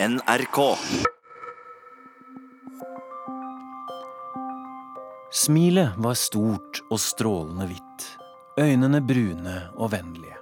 NRK. 0.00 0.76
Smilet 5.32 5.96
var 5.96 6.14
stort 6.14 6.84
og 6.86 7.00
strålende 7.02 7.64
hvitt, 7.66 8.04
øynene 8.62 9.00
brune 9.02 9.56
og 9.74 9.90
vennlige. 9.90 10.36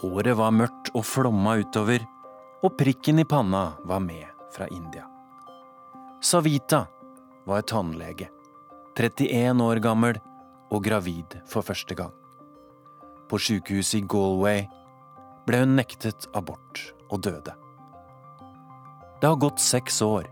Håret 0.00 0.38
var 0.38 0.54
mørkt 0.56 0.88
og 0.96 1.04
flomma 1.04 1.58
utover, 1.60 2.06
og 2.64 2.72
prikken 2.80 3.20
i 3.20 3.26
panna 3.28 3.74
var 3.84 4.00
med 4.00 4.24
fra 4.54 4.70
India. 4.72 5.04
Savita 6.24 6.86
var 7.44 7.66
tannlege, 7.68 8.30
31 8.96 9.60
år 9.66 9.82
gammel 9.84 10.22
og 10.72 10.80
gravid 10.86 11.36
for 11.44 11.60
første 11.60 11.98
gang. 12.00 12.16
På 13.28 13.36
sykehuset 13.36 14.00
i 14.00 14.08
Galway 14.08 14.64
ble 15.44 15.60
hun 15.66 15.76
nektet 15.76 16.30
abort 16.32 16.80
og 17.10 17.20
døde. 17.28 17.58
Det 19.24 19.28
har 19.28 19.36
gått 19.36 19.60
seks 19.60 20.02
år, 20.02 20.26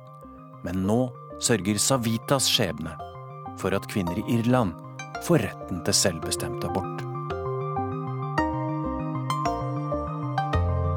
men 0.65 0.83
nå 0.85 1.13
sørger 1.41 1.79
Savitas 1.81 2.45
skjebne 2.53 2.93
for 3.57 3.73
at 3.73 3.89
kvinner 3.89 4.19
i 4.21 4.25
Irland 4.35 4.73
får 5.25 5.39
retten 5.47 5.81
til 5.87 5.95
selvbestemt 5.97 6.65
abort. 6.69 7.01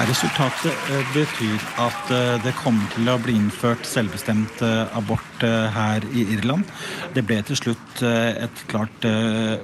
Resultatet 0.08 0.72
eh, 0.88 1.08
betyr 1.12 1.60
at 1.82 2.10
eh, 2.14 2.38
det 2.40 2.54
kommer 2.56 2.86
til 2.94 3.08
å 3.12 3.18
bli 3.20 3.34
innført 3.36 3.84
selvbestemt 3.84 4.62
eh, 4.64 4.96
abort 4.96 5.44
her 5.74 6.04
i 6.16 6.24
Irland. 6.36 6.64
Det 7.12 7.24
ble 7.28 7.40
til 7.44 7.58
slutt 7.58 8.02
et 8.04 8.62
klart 8.68 9.04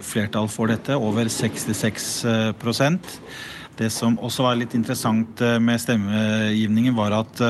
flertall 0.05 0.48
for 0.52 0.72
dette, 0.72 0.96
over 0.96 1.28
66% 1.28 3.12
Det 3.77 3.91
som 3.92 4.16
også 4.24 4.46
var 4.46 4.56
litt 4.56 4.74
interessant 4.77 5.41
med 5.61 5.80
stemmegivningen, 5.80 6.96
var 6.96 7.12
at 7.18 7.42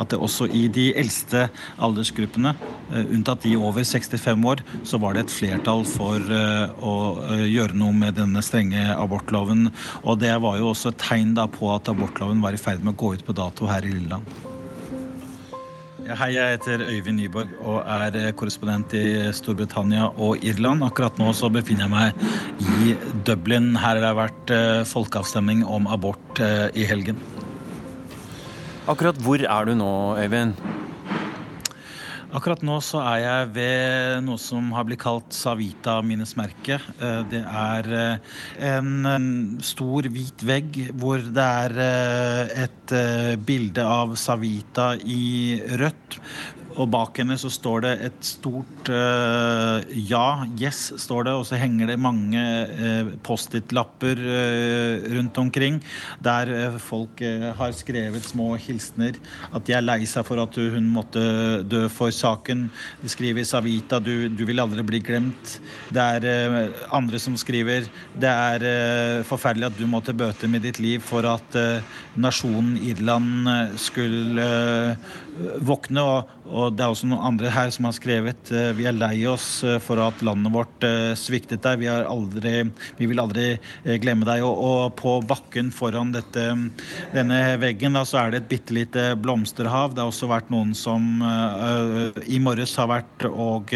at 0.00 0.12
det 0.12 0.20
også 0.20 0.48
i 0.56 0.66
de 0.72 0.90
eldste 0.98 1.46
aldersgruppene, 1.82 2.54
eh, 2.90 3.14
unntatt 3.14 3.44
de 3.44 3.56
over 3.58 3.84
65 3.84 4.44
år, 4.52 4.62
så 4.84 5.00
var 5.02 5.14
det 5.14 5.26
et 5.26 5.34
flertall 5.34 5.84
for 5.88 6.18
eh, 6.20 6.68
å 6.80 6.94
eh, 7.30 7.46
gjøre 7.50 7.78
noe 7.78 7.96
med 7.96 8.18
denne 8.20 8.42
strenge 8.44 8.90
abortloven. 8.94 9.68
Og 10.04 10.20
det 10.22 10.36
var 10.42 10.60
jo 10.60 10.70
også 10.72 10.94
et 10.94 11.02
tegn 11.02 11.34
da 11.38 11.48
på 11.50 11.72
at 11.74 11.90
abortloven 11.92 12.42
var 12.44 12.56
i 12.56 12.60
ferd 12.60 12.84
med 12.84 12.96
å 12.96 13.00
gå 13.00 13.16
ut 13.16 13.26
på 13.26 13.36
dato 13.36 13.68
her 13.70 13.86
i 13.86 13.92
Lilleland. 13.94 14.38
Hei, 16.10 16.32
jeg 16.34 16.56
heter 16.56 16.82
Øyvind 16.88 17.20
Nyborg 17.20 17.52
og 17.60 17.84
er 17.86 18.32
korrespondent 18.34 18.96
i 18.98 19.28
Storbritannia 19.36 20.08
og 20.18 20.42
Irland. 20.42 20.82
Akkurat 20.82 21.20
nå 21.22 21.30
så 21.38 21.52
befinner 21.54 21.86
jeg 21.86 21.92
meg 21.92 22.80
i 22.82 22.96
Dublin. 23.28 23.76
Her 23.78 24.00
har 24.00 24.02
det 24.02 24.14
vært 24.18 24.54
folkeavstemning 24.90 25.62
om 25.62 25.86
abort 25.86 26.42
i 26.74 26.88
helgen. 26.88 27.20
Akkurat 28.90 29.18
hvor 29.22 29.38
er 29.38 29.68
du 29.68 29.76
nå, 29.78 29.90
Øyvind? 30.18 30.56
Akkurat 32.34 32.62
nå 32.66 32.76
så 32.82 32.98
er 33.04 33.20
jeg 33.22 33.50
ved 33.54 34.24
noe 34.26 34.38
som 34.38 34.72
har 34.74 34.86
blitt 34.86 35.02
kalt 35.02 35.34
Savita-minnesmerket. 35.34 36.88
Eh, 36.98 37.20
det 37.30 37.42
er 37.46 37.88
eh, 38.00 38.34
en 38.72 38.90
stor, 39.62 40.06
hvit 40.10 40.42
vegg 40.46 40.78
hvor 40.98 41.22
det 41.22 41.46
er 41.46 41.76
eh, 41.86 42.54
et 42.66 42.94
bilde 43.46 43.86
av 43.86 44.18
Savita 44.18 44.92
i 45.02 45.60
rødt. 45.78 46.18
Og 46.78 46.86
bak 46.90 47.18
henne 47.18 47.34
så 47.40 47.50
står 47.50 47.82
det 47.84 47.92
et 48.06 48.18
stort 48.26 48.90
uh, 48.92 49.80
ja, 49.90 50.44
yes, 50.60 50.92
står 51.02 51.26
det. 51.26 51.34
Og 51.40 51.46
så 51.48 51.58
henger 51.60 51.90
det 51.90 51.98
mange 52.00 52.40
uh, 52.70 53.10
Post-It-lapper 53.26 54.20
uh, 54.22 55.08
rundt 55.16 55.40
omkring 55.40 55.80
der 56.22 56.78
folk 56.82 57.20
har 57.56 57.72
skrevet 57.76 58.24
små 58.26 58.52
hilsener. 58.60 59.16
At 59.54 59.64
de 59.66 59.74
er 59.76 59.84
lei 59.84 60.04
seg 60.08 60.26
for 60.26 60.40
at 60.42 60.56
hun 60.56 60.90
måtte 60.92 61.22
dø 61.66 61.86
for 61.92 62.12
saken. 62.14 62.68
De 63.02 63.10
skriver 63.10 63.44
'Savita, 63.46 63.98
du, 64.02 64.28
du 64.28 64.44
vil 64.46 64.60
aldri 64.60 64.84
bli 64.86 65.00
glemt'. 65.04 65.58
Det 65.90 66.02
er 66.02 66.72
andre 66.92 67.18
som 67.18 67.36
skriver 67.40 67.88
'Det 68.14 68.30
er 68.30 69.24
forferdelig 69.24 69.70
at 69.70 69.78
du 69.78 69.86
måtte 69.86 70.16
bøte 70.16 70.48
med 70.48 70.62
ditt 70.62 70.78
liv 70.78 71.00
for 71.00 71.26
at 71.26 71.56
nasjonen 72.16 72.76
Irland 72.76 73.48
skulle 73.80 74.46
våkne'. 75.60 76.04
og 76.04 76.40
og 76.50 76.74
det 76.74 76.82
er 76.82 76.90
også 76.92 77.08
noen 77.08 77.26
andre 77.30 77.50
her 77.54 77.70
som 77.74 77.86
har 77.86 77.94
skrevet 77.94 78.50
uh, 78.50 78.70
vi 78.76 78.86
er 78.88 78.96
lei 78.96 79.22
oss 79.30 79.62
uh, 79.62 79.76
for 79.82 80.00
at 80.02 80.22
landet 80.26 80.52
vårt 80.54 80.86
uh, 80.86 81.12
sviktet 81.18 81.62
deg. 81.62 81.82
Vi, 81.82 81.88
aldri, 81.90 82.54
vi, 82.98 83.08
vil 83.10 83.22
aldri 83.22 83.46
glemme 84.02 84.26
deg. 84.26 84.42
Og, 84.46 84.58
og, 84.58 84.96
på 84.98 85.16
bakken 85.26 85.70
foran 85.74 86.10
dette, 86.14 86.46
denne 87.14 87.38
veggen 87.62 87.94
da, 87.96 88.02
så 88.08 88.24
er 88.24 88.32
det 88.32 88.42
et 88.42 88.50
bitte 88.50 88.74
lite 88.74 89.04
blomsterhav. 89.22 89.94
Det 89.94 90.02
har 90.02 90.10
også 90.10 90.30
vært 90.30 90.50
noen 90.52 90.74
som 90.76 91.22
i 92.26 92.40
morges 92.42 92.74
har 92.80 92.90
vært 92.90 93.24
og 93.30 93.72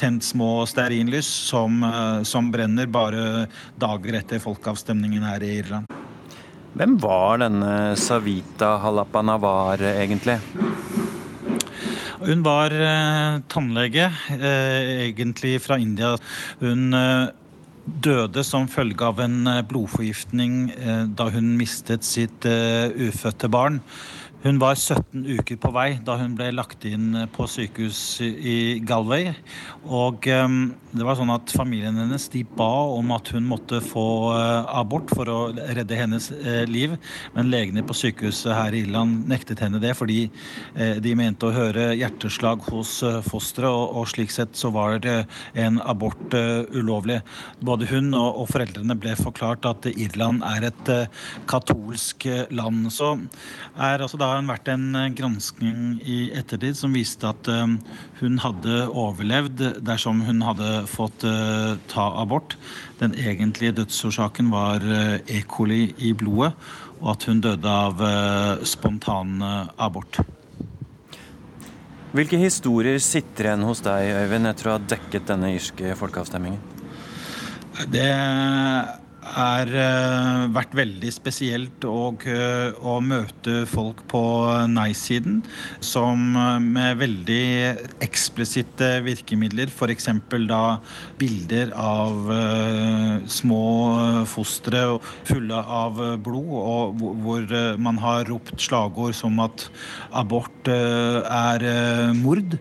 tent 0.00 0.26
små 0.26 0.64
stearinlys 0.68 1.28
som, 1.48 1.80
som 2.26 2.50
brenner 2.52 2.90
bare 2.90 3.46
dager 3.80 4.18
etter 4.20 4.42
folkeavstemningen 4.42 5.24
her 5.26 5.44
i 5.46 5.54
Irland. 5.62 5.90
Hvem 6.74 6.96
var 7.02 7.38
denne 7.44 7.94
Savita 8.00 8.74
Halapanavar 8.82 9.84
egentlig? 9.94 10.40
Hun 12.24 12.44
var 12.44 12.72
eh, 12.72 13.40
tannlege, 13.52 14.08
eh, 14.32 15.08
egentlig 15.10 15.58
fra 15.60 15.76
India. 15.80 16.14
Hun 16.62 16.94
eh, 16.96 17.32
døde 17.84 18.44
som 18.46 18.68
følge 18.70 19.04
av 19.04 19.20
en 19.20 19.46
eh, 19.50 19.62
blodforgiftning 19.68 20.54
eh, 20.72 21.04
da 21.12 21.28
hun 21.34 21.52
mistet 21.58 22.06
sitt 22.08 22.46
eh, 22.48 22.88
ufødte 23.08 23.50
barn. 23.52 23.82
Hun 24.44 24.58
var 24.60 24.74
17 24.76 25.22
uker 25.38 25.56
på 25.56 25.70
vei 25.72 25.94
da 26.04 26.18
hun 26.20 26.34
ble 26.36 26.50
lagt 26.52 26.82
inn 26.84 27.14
på 27.32 27.46
sykehus 27.48 28.20
i 28.20 28.76
Galway. 28.84 29.30
Og 29.88 30.26
um, 30.28 30.58
det 30.92 31.06
var 31.06 31.16
sånn 31.16 31.32
at 31.32 31.54
familien 31.56 31.96
hennes 31.96 32.26
de 32.28 32.42
ba 32.44 32.68
om 32.92 33.14
at 33.16 33.30
hun 33.32 33.46
måtte 33.48 33.80
få 33.80 34.04
uh, 34.36 34.68
abort 34.68 35.08
for 35.16 35.30
å 35.32 35.38
redde 35.56 35.96
hennes 35.96 36.26
uh, 36.28 36.66
liv. 36.68 36.92
Men 37.32 37.48
legene 37.48 37.86
på 37.88 37.96
sykehuset 37.96 38.52
her 38.52 38.76
i 38.76 38.82
Irland 38.84 39.24
nektet 39.32 39.62
henne 39.64 39.80
det 39.80 39.94
fordi 39.96 40.26
uh, 40.28 41.00
de 41.00 41.16
mente 41.16 41.48
å 41.48 41.54
høre 41.56 41.94
hjerteslag 41.96 42.68
hos 42.68 42.98
fosteret, 43.24 43.72
og, 43.72 44.04
slik 44.12 44.28
sett 44.34 44.60
så 44.60 44.68
var 44.76 45.00
en 45.56 45.80
abort 45.88 46.36
ulovlig. 46.76 47.22
Både 47.64 47.88
hun 47.88 48.12
og, 48.12 48.44
foreldrene 48.52 49.00
ble 49.00 49.16
forklart 49.16 49.64
at 49.72 49.88
Irland 49.94 50.44
er 50.52 50.68
et 50.68 50.94
katolsk 51.48 52.28
land. 52.52 52.90
Så 52.92 53.14
er 53.80 54.04
altså 54.04 54.20
da 54.20 54.33
har 54.34 54.48
vært 54.48 54.70
en 54.72 54.86
gransking 55.16 55.22
granskning 55.24 56.00
i 56.04 56.30
ettertid 56.36 56.76
som 56.76 56.94
viste 56.94 57.26
at 57.28 57.48
eh, 57.48 57.76
hun 58.20 58.38
hadde 58.42 58.84
overlevd 58.90 59.62
dersom 59.84 60.22
hun 60.26 60.42
hadde 60.44 60.84
fått 60.90 61.24
eh, 61.24 61.74
ta 61.90 62.06
abort. 62.20 62.56
Den 63.00 63.14
egentlige 63.14 63.78
dødsårsaken 63.80 64.50
var 64.52 64.84
E. 65.26 65.42
coli 65.48 65.94
i 65.98 66.12
blodet, 66.12 66.54
og 67.00 67.14
at 67.14 67.26
hun 67.28 67.40
døde 67.42 67.68
av 67.68 68.00
spontan 68.64 69.42
abort. 69.76 70.20
Hvilke 72.14 72.38
historier 72.38 73.00
sitter 73.02 73.48
igjen 73.48 73.64
hos 73.66 73.82
deg, 73.82 74.12
Øyvind, 74.22 74.46
etter 74.46 74.70
å 74.70 74.76
ha 74.76 74.82
dekket 74.94 75.26
denne 75.32 75.50
irske 75.56 75.96
folkeavstemningen? 75.98 76.60
Det 77.90 78.06
har 79.24 79.70
uh, 79.72 80.44
vært 80.52 80.74
veldig 80.76 81.10
spesielt 81.14 81.84
og, 81.88 82.24
uh, 82.28 82.76
å 82.84 82.98
møte 83.04 83.64
folk 83.70 84.02
på 84.10 84.22
nei-siden 84.70 85.40
som 85.84 86.36
uh, 86.36 86.60
med 86.62 87.00
veldig 87.00 87.46
eksplisitte 88.04 88.90
virkemidler, 89.06 89.72
f.eks. 89.72 90.10
da 90.48 90.62
bilder 91.18 91.72
av 91.78 92.30
små 93.30 93.64
fostre 94.28 94.82
fulle 95.26 95.58
av 95.58 95.98
blod, 96.24 96.50
og 96.54 97.04
hvor 97.24 97.46
man 97.80 97.98
har 98.02 98.26
ropt 98.28 98.60
slagord 98.62 99.14
som 99.16 99.38
at 99.42 99.66
abort 100.14 100.68
er 100.68 101.64
mord. 102.18 102.56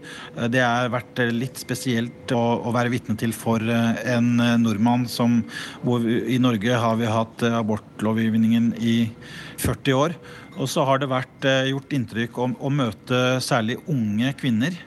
Det 0.53 0.61
har 0.61 0.91
vært 0.93 1.21
litt 1.33 1.59
spesielt 1.61 2.33
å, 2.35 2.41
å 2.67 2.73
være 2.75 2.93
vitne 2.93 3.17
til 3.19 3.33
for 3.35 3.63
en 3.63 4.31
nordmann 4.61 5.07
som 5.11 5.41
hvor 5.83 6.05
i 6.05 6.39
Norge 6.41 6.52
Norge 6.53 6.75
har 6.77 6.97
vi 6.99 7.07
hatt 7.09 7.41
eh, 7.41 7.55
abortlovgivningen 7.57 8.75
i 8.77 9.09
40 9.57 9.95
år. 9.97 10.13
Og 10.61 10.69
så 10.69 10.83
har 10.85 10.99
det 11.01 11.09
vært 11.09 11.47
eh, 11.49 11.71
gjort 11.71 11.95
inntrykk 11.97 12.37
om 12.45 12.53
å 12.61 12.69
møte 12.69 13.21
særlig 13.41 13.79
unge 13.89 14.35
kvinner 14.37 14.77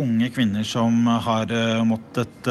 unge 0.00 0.30
kvinner 0.32 0.64
som 0.64 1.06
har 1.06 1.52
måttet 1.84 2.48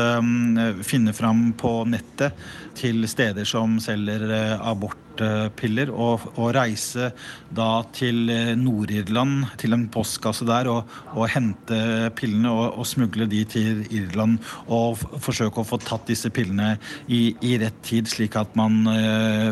finne 0.86 1.14
fram 1.18 1.48
på 1.58 1.72
nettet 1.90 2.38
til 2.78 3.08
steder 3.10 3.48
som 3.50 3.80
selger 3.82 4.30
abort 4.62 5.08
abortpiller 5.18 5.92
og, 5.92 6.28
og, 6.38 6.52
reise 6.56 7.12
da 7.50 7.84
til 7.94 8.30
eh, 8.30 8.56
Nord-Irland, 8.56 9.46
til 9.58 9.74
en 9.74 9.88
postkasse 9.90 10.46
der, 10.46 10.68
og, 10.70 10.86
og 11.16 11.30
hente 11.30 12.12
pillene 12.16 12.52
og, 12.52 12.78
og, 12.78 12.86
smugle 12.86 13.28
de 13.28 13.44
til 13.46 13.86
Irland. 13.92 14.40
Og 14.68 14.98
forsøke 15.20 15.62
å 15.62 15.68
få 15.68 15.78
tatt 15.78 16.08
disse 16.08 16.30
pillene 16.30 16.78
i, 17.08 17.36
i 17.42 17.58
rett 17.58 17.82
tid, 17.84 18.08
slik 18.08 18.36
at 18.38 18.56
man 18.56 18.86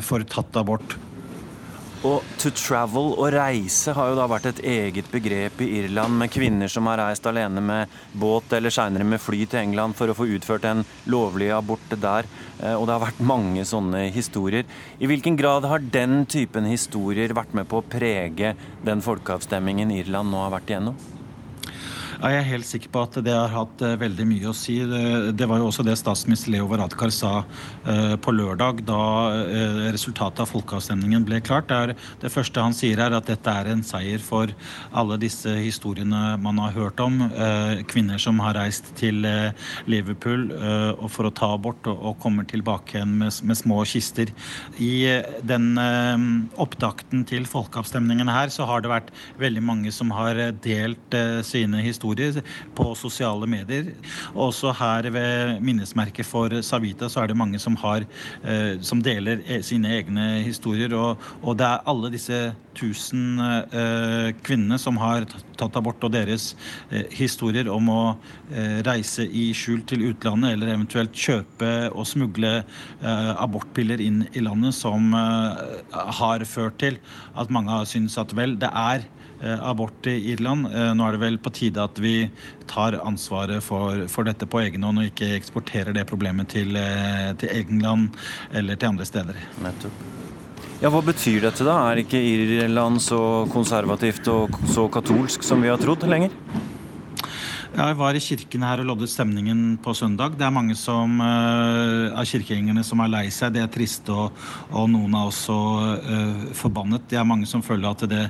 får 0.05 0.27
tatt 0.29 0.55
abort. 0.59 0.95
Og 2.05 2.25
to 2.37 2.51
travel, 2.53 3.15
å 3.17 3.29
reise, 3.33 3.93
har 3.97 4.11
jo 4.11 4.17
da 4.19 4.27
vært 4.29 4.45
et 4.51 4.59
eget 4.69 5.07
begrep 5.09 5.63
i 5.65 5.71
Irland, 5.79 6.13
med 6.19 6.29
kvinner 6.29 6.69
som 6.69 6.85
har 6.85 6.99
reist 7.01 7.25
alene 7.25 7.63
med 7.65 7.95
båt 8.13 8.53
eller 8.53 8.73
seinere 8.73 9.07
med 9.07 9.23
fly 9.23 9.39
til 9.49 9.63
England 9.63 9.97
for 9.97 10.11
å 10.11 10.17
få 10.17 10.27
utført 10.35 10.67
en 10.69 10.83
lovlig 11.09 11.49
abort 11.55 11.95
der. 11.95 12.29
Eh, 12.59 12.75
og 12.75 12.85
det 12.85 12.93
har 12.93 13.05
vært 13.07 13.25
mange 13.25 13.65
sånne 13.65 14.05
historier. 14.13 14.69
I 15.01 15.09
hvilken 15.09 15.39
grad 15.39 15.65
har 15.65 15.81
den 15.81 16.27
typen 16.29 16.69
historier 16.69 17.33
vært 17.33 17.57
med 17.57 17.71
på 17.71 17.81
å 17.81 17.89
prege 17.89 18.53
den 18.85 19.01
folkeavstemmingen 19.05 19.93
Irland 19.97 20.29
nå 20.29 20.45
har 20.45 20.53
vært 20.59 20.75
igjennom? 20.75 21.01
Jeg 22.25 22.39
er 22.39 22.47
helt 22.47 22.65
sikker 22.65 22.89
på 22.89 23.01
at 23.05 23.17
det 23.21 23.33
har 23.35 23.51
hatt 23.53 23.81
uh, 23.85 23.91
veldig 24.01 24.25
mye 24.25 24.49
å 24.49 24.53
si. 24.57 24.79
Det, 24.89 25.33
det, 25.37 25.45
var 25.45 25.59
jo 25.61 25.67
også 25.69 25.83
det 25.85 25.93
statsminister 25.99 26.55
Leo 26.55 26.65
Varadkar 26.71 27.11
sa 27.13 27.43
uh, 27.43 28.15
på 28.17 28.33
lørdag 28.33 28.81
da 28.87 29.01
resultatet 29.93 30.41
av 30.41 30.49
folkeavstemningen 30.49 31.21
ble 31.27 31.37
klart. 31.45 31.69
Det, 31.69 32.31
første 32.33 32.63
han 32.63 32.73
sier 32.73 32.97
er 33.03 33.13
at 33.13 33.29
dette 33.29 33.51
er 33.51 33.69
en 33.69 33.83
seier 33.85 34.23
for 34.25 34.49
alle 34.89 35.19
disse 35.21 35.53
historiene 35.53 36.35
man 36.41 36.57
har 36.63 36.73
hørt 36.73 36.99
om. 37.03 37.19
kvinner 37.89 38.19
som 38.21 38.39
har 38.41 38.55
reist 38.57 38.89
til 38.97 39.25
Liverpool 39.89 40.47
for 41.11 41.29
å 41.29 41.33
ta 41.35 41.51
abort 41.55 41.87
og, 41.91 42.15
kommer 42.21 42.47
tilbake 42.49 42.97
igjen 42.97 43.15
med, 43.21 43.57
små 43.57 43.83
kister. 43.87 44.31
I 44.81 45.21
den 45.45 45.75
opptakten 46.61 47.25
til 47.27 47.47
folkeavstemningen 47.49 48.31
her 48.31 48.53
så 48.53 48.67
har 48.69 48.83
det 48.83 48.93
vært 48.93 49.13
veldig 49.41 49.65
mange 49.65 49.93
som 49.95 50.13
har 50.15 50.39
delt 50.65 51.19
sine 51.47 51.83
historier 51.85 52.14
historier 52.15 52.43
på 52.75 52.95
sosiale 52.95 53.47
medier. 53.47 53.93
Også 54.35 54.73
her 54.73 55.09
ved 55.11 55.61
minnesmerket 55.61 56.25
for 56.25 56.49
Savita 56.61 57.09
så 57.09 57.23
er 57.23 57.27
det 57.27 57.37
mange 57.37 57.59
som, 57.59 57.75
har, 57.75 58.05
eh, 58.43 58.79
som 58.81 59.01
deler 59.01 59.41
e, 59.45 59.61
sine 59.63 59.87
egne 59.87 60.43
historier. 60.43 60.93
Og, 60.93 61.17
og 61.41 61.57
det 61.57 61.65
er 61.65 61.83
alle 61.87 62.11
disse 62.11 62.53
tusen 62.75 63.39
eh, 63.39 64.33
kvinnene 64.43 64.77
som 64.79 64.97
har 64.97 65.25
tatt 65.55 65.75
abort, 65.75 66.03
og 66.03 66.11
deres 66.11 66.55
eh, 66.91 67.05
historier 67.11 67.69
om 67.71 67.89
å 67.89 68.03
reise 68.85 69.23
i 69.25 69.47
skjul 69.57 69.79
til 69.89 70.03
utlandet, 70.11 70.53
eller 70.53 70.75
eventuelt 70.75 71.15
kjøpe 71.17 71.89
og 71.89 72.05
smugle 72.05 72.59
abortpiller 73.01 74.03
inn 74.03 74.19
i 74.37 74.43
landet, 74.45 74.75
som 74.77 75.15
har 75.15 76.45
ført 76.45 76.77
til 76.77 76.99
at 77.33 77.49
mange 77.49 77.73
har 77.73 77.87
syntes 77.89 78.19
at 78.21 78.35
vel, 78.37 78.53
det 78.61 78.69
er 78.69 79.07
abort 79.43 80.07
i 80.07 80.15
Irland. 80.31 80.67
Eh, 80.71 80.91
nå 80.95 81.05
er 81.05 81.15
det 81.15 81.21
vel 81.23 81.37
på 81.41 81.51
tide 81.53 81.83
at 81.83 81.99
vi 82.01 82.29
tar 82.69 82.99
ansvaret 83.01 83.63
for, 83.63 84.05
for 84.11 84.27
dette 84.27 84.47
på 84.49 84.61
egen 84.63 84.85
hånd 84.85 85.01
og 85.01 85.09
ikke 85.11 85.33
eksporterer 85.37 85.95
det 85.95 86.07
problemet 86.09 86.51
til, 86.53 86.75
eh, 86.79 87.33
til 87.39 87.51
England 87.51 88.15
eller 88.53 88.79
til 88.79 88.93
andre 88.93 89.07
steder. 89.07 89.41
Nettopp. 89.63 90.05
Ja, 90.81 90.91
Hva 90.91 90.99
betyr 91.01 91.39
dette, 91.45 91.63
da? 91.63 91.77
Er 91.89 92.03
ikke 92.03 92.19
Irland 92.19 92.99
så 93.01 93.47
konservativt 93.51 94.27
og 94.27 94.55
så 94.67 94.89
katolsk 94.91 95.43
som 95.43 95.63
vi 95.63 95.71
har 95.71 95.79
trodd 95.81 96.03
lenger? 96.07 96.33
Jeg 97.75 97.95
var 97.99 98.15
i 98.15 98.21
kirken 98.23 98.63
her 98.63 98.79
og 98.79 98.87
loddet 98.87 99.11
stemningen 99.11 99.73
på 99.83 99.91
søndag. 99.97 100.37
Det 100.39 100.45
er 100.47 100.53
mange 100.55 100.77
som, 100.79 101.17
uh, 101.19 102.07
av 102.15 102.23
kirkegjengerne 102.23 102.85
som 102.87 103.01
er 103.03 103.11
lei 103.11 103.25
seg. 103.35 103.51
Det 103.51 103.65
er 103.65 103.71
trist, 103.71 104.07
og, 104.07 104.31
og 104.71 104.87
noen 104.93 105.11
er 105.11 105.27
også 105.27 105.57
uh, 105.99 106.45
forbannet. 106.55 107.03
Det 107.11 107.19
er 107.19 107.27
mange 107.27 107.49
som 107.49 107.63
føler 107.65 107.89
at 107.89 108.05
det 108.07 108.21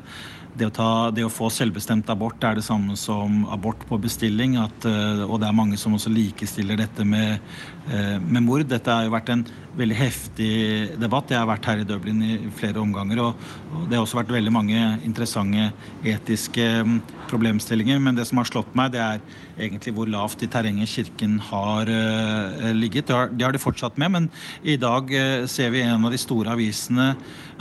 det 0.56 0.70
å, 0.70 0.72
ta, 0.74 0.90
det 1.12 1.26
å, 1.26 1.32
få 1.32 1.50
selvbestemt 1.52 2.08
abort 2.12 2.44
er 2.48 2.58
det 2.58 2.64
samme 2.66 2.96
som 3.00 3.44
abort 3.52 3.82
på 3.90 4.00
bestilling. 4.02 4.56
At, 4.62 4.88
eh, 4.88 5.24
og 5.26 5.42
det 5.42 5.50
er 5.50 5.58
mange 5.58 5.80
som 5.80 5.96
også 5.98 6.12
likestiller 6.14 6.80
dette 6.80 7.04
med, 7.08 7.44
eh, 7.90 8.16
med 8.20 8.46
mord. 8.46 8.64
Dette 8.70 8.92
har 8.92 9.04
jo 9.04 9.14
vært 9.14 9.34
en 9.34 9.44
veldig 9.76 9.98
heftig 10.00 10.54
debatt. 11.02 11.34
Jeg 11.34 11.42
har 11.42 11.50
vært 11.50 11.68
her 11.68 11.84
i 11.84 11.88
Dublin 11.88 12.24
i 12.24 12.38
flere 12.56 12.80
omganger. 12.80 13.20
Og, 13.26 13.50
det 13.90 13.98
har 13.98 14.06
også 14.06 14.22
vært 14.22 14.32
veldig 14.38 14.54
mange 14.56 14.80
interessante 15.04 15.74
etiske 16.08 16.70
mm, 16.88 17.02
problemstillinger. 17.30 18.00
Men 18.02 18.18
det 18.18 18.28
som 18.30 18.40
har 18.42 18.50
slått 18.50 18.74
meg, 18.78 18.94
det 18.96 19.02
er 19.04 19.24
egentlig 19.58 19.94
hvor 19.96 20.10
lavt 20.12 20.44
i 20.44 20.50
terrenget 20.52 20.92
Kirken 20.92 21.38
har 21.50 21.90
uh, 21.90 22.72
ligget. 22.76 23.08
Det 23.08 23.16
har, 23.16 23.32
det 23.32 23.52
de 23.56 23.62
fortsatt 23.62 23.98
med, 24.02 24.12
men 24.16 24.30
i 24.64 24.78
dag 24.82 25.10
uh, 25.12 25.46
ser 25.50 25.72
vi 25.74 25.84
en 25.86 26.06
av 26.06 26.14
de 26.14 26.20
store 26.22 26.56
avisene 26.56 27.14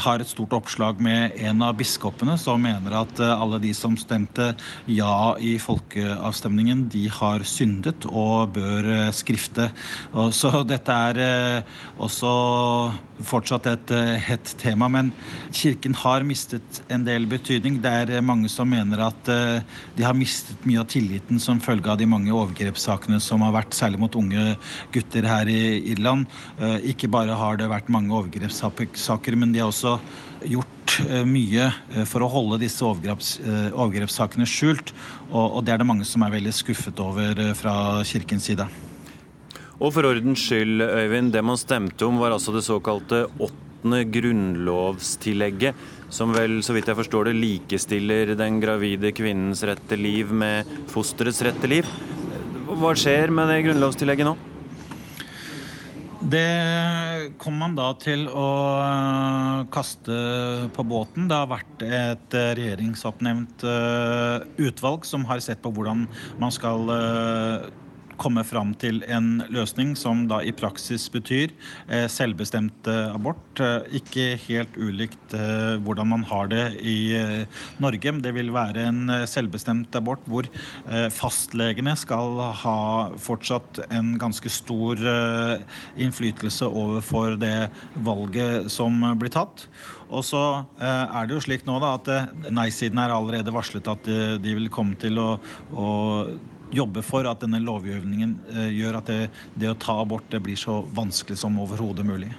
har 0.04 0.18
et 0.18 0.26
stort 0.26 0.56
oppslag 0.56 0.98
med 1.04 1.36
en 1.46 1.62
av 1.62 1.76
biskopene 1.78 2.34
som 2.40 2.62
mener 2.62 2.96
at 2.98 3.22
uh, 3.22 3.34
alle 3.36 3.60
de 3.62 3.70
som 3.76 3.96
stemte 4.00 4.52
ja 4.90 5.34
i 5.38 5.54
folkeavstemningen, 5.62 6.88
de 6.92 7.06
har 7.12 7.46
syndet 7.46 8.08
og 8.10 8.56
bør 8.58 8.90
skrifte. 9.14 9.70
Og, 10.12 10.32
så 10.34 10.64
dette 10.66 11.00
er 11.10 11.64
også 12.02 12.34
fortsatt 13.22 13.68
et 13.70 13.92
hett 14.24 14.54
tema. 14.60 14.88
Men 14.90 15.12
Kirken 15.54 15.94
har 16.02 16.26
mistet 16.26 16.82
en 16.92 17.06
del 17.06 17.28
betydning. 17.30 17.80
Det 17.84 17.92
er 18.16 18.24
mange 18.24 18.50
som 18.52 18.68
mener 18.70 19.04
at 19.06 19.28
de 19.28 20.06
har 20.06 20.16
mistet 20.18 20.66
mye 20.66 20.82
av 20.82 20.88
tilliten 20.90 21.40
som 21.42 21.62
følge 21.62 21.92
av 21.92 22.00
de 22.00 22.08
mange 22.10 22.32
overgrepssakene 22.34 23.20
som 23.22 23.44
har 23.44 23.54
vært, 23.54 23.74
særlig 23.76 24.00
mot 24.02 24.16
unge 24.18 24.54
gutter 24.94 25.26
her 25.28 25.50
i 25.50 25.60
Irland. 25.92 26.28
Eh, 26.58 26.90
ikke 26.94 27.10
bare 27.12 27.36
har 27.38 27.58
det 27.60 27.70
vært 27.72 27.92
mange 27.92 28.14
overgrepssaker, 28.14 29.38
men 29.38 29.54
de 29.54 29.62
har 29.62 29.72
også 29.72 29.98
gjort 30.44 30.96
eh, 31.08 31.22
mye 31.28 31.68
eh, 31.70 32.04
for 32.08 32.24
å 32.24 32.30
holde 32.32 32.62
disse 32.64 32.84
overgreps, 32.86 33.36
overgrepssakene 33.72 34.48
skjult. 34.48 34.94
Og 35.34 35.62
det 35.66 35.74
er 35.74 35.82
det 35.82 35.88
mange 35.88 36.08
som 36.08 36.24
er 36.24 36.34
veldig 36.36 36.54
skuffet 36.54 37.00
over 37.02 37.40
fra 37.58 37.76
kirkens 38.06 38.50
side. 38.50 38.68
Og 39.84 39.90
for 39.92 40.08
ordens 40.08 40.40
skyld, 40.40 40.80
Øyvind, 40.80 41.28
det 41.34 41.42
man 41.44 41.60
stemte 41.60 42.06
om 42.06 42.16
var 42.16 42.32
altså 42.32 42.54
det 42.54 42.62
såkalte 42.64 43.26
åttende 43.36 44.00
grunnlovstillegget 44.08 45.76
som 46.14 46.32
vel, 46.32 46.62
så 46.64 46.72
vidt 46.72 46.88
jeg 46.88 46.96
forstår 46.96 47.28
det, 47.28 47.34
likestiller 47.36 48.32
den 48.38 48.62
gravide 48.62 49.12
kvinnens 49.12 49.60
rett 49.68 49.82
til 49.90 50.00
liv 50.06 50.32
med 50.32 50.70
fosterets 50.88 51.42
rett 51.44 51.60
til 51.60 51.76
liv. 51.76 51.92
Hva 52.64 52.94
skjer 52.96 53.34
med 53.34 53.52
det 53.52 53.60
grunnlovstillegget 53.66 54.30
nå? 54.30 54.34
Det 56.24 57.34
kom 57.36 57.58
man 57.60 57.74
da 57.76 57.90
til 58.00 58.24
å 58.32 58.48
eh, 58.80 59.64
kaste 59.74 60.14
på 60.72 60.84
båten. 60.88 61.28
Det 61.28 61.36
har 61.36 61.50
vært 61.50 61.84
et 61.84 62.36
eh, 62.40 62.52
regjeringsoppnevnt 62.56 63.66
eh, 63.68 64.46
utvalg 64.64 65.04
som 65.04 65.28
har 65.28 65.44
sett 65.44 65.60
på 65.60 65.74
hvordan 65.76 66.06
man 66.40 66.54
skal 66.54 66.88
komme 68.20 68.44
fram 68.46 68.72
til 68.78 69.02
en 69.10 69.42
løsning 69.52 69.94
som 69.98 70.24
da 70.30 70.40
i 70.44 70.52
praksis 70.54 71.06
betyr 71.12 71.52
eh, 71.88 72.06
selvbestemt 72.10 72.88
eh, 72.90 73.14
abort. 73.14 73.42
Eh, 73.62 73.98
ikke 74.00 74.26
helt 74.46 74.76
ulikt 74.76 75.34
hvordan 75.34 76.08
man 76.10 76.24
har 76.28 76.48
det 76.50 76.62
i 76.84 77.16
Norge. 77.82 78.12
Det 78.22 78.32
vil 78.36 78.52
være 78.54 78.84
en 78.88 79.10
selvbestemt 79.28 79.94
abort 79.98 80.22
hvor 80.30 80.46
fastlegene 81.14 81.94
skal 81.98 82.38
ha 82.60 82.76
fortsatt 83.20 83.80
en 83.88 84.14
ganske 84.20 84.50
stor 84.52 85.00
innflytelse 85.98 86.68
overfor 86.68 87.38
det 87.40 87.68
valget 88.06 88.70
som 88.72 89.02
blir 89.18 89.32
tatt. 89.34 89.66
Og 90.14 90.24
så 90.26 90.42
er 90.78 91.26
det 91.26 91.36
jo 91.36 91.44
slik 91.44 91.66
nå 91.66 91.80
da 91.82 91.94
at 91.98 92.50
nei-siden 92.54 93.00
er 93.02 93.14
allerede 93.14 93.54
varslet 93.54 93.90
at 93.90 94.10
de 94.44 94.58
vil 94.60 94.70
komme 94.72 94.98
til 95.00 95.18
å, 95.20 95.30
å 95.74 95.88
jobbe 96.76 97.02
for 97.06 97.26
at 97.30 97.44
denne 97.44 97.62
lovgivningen 97.62 98.38
eh, 98.54 98.72
gjør 98.78 99.00
at 99.00 99.12
det, 99.12 99.20
det 99.54 99.70
å 99.72 99.78
ta 99.78 100.00
abort 100.02 100.26
det 100.32 100.42
blir 100.44 100.58
så 100.58 100.82
vanskelig 100.96 101.38
som 101.40 101.60
overhodet 101.62 102.06
mulig. 102.06 102.32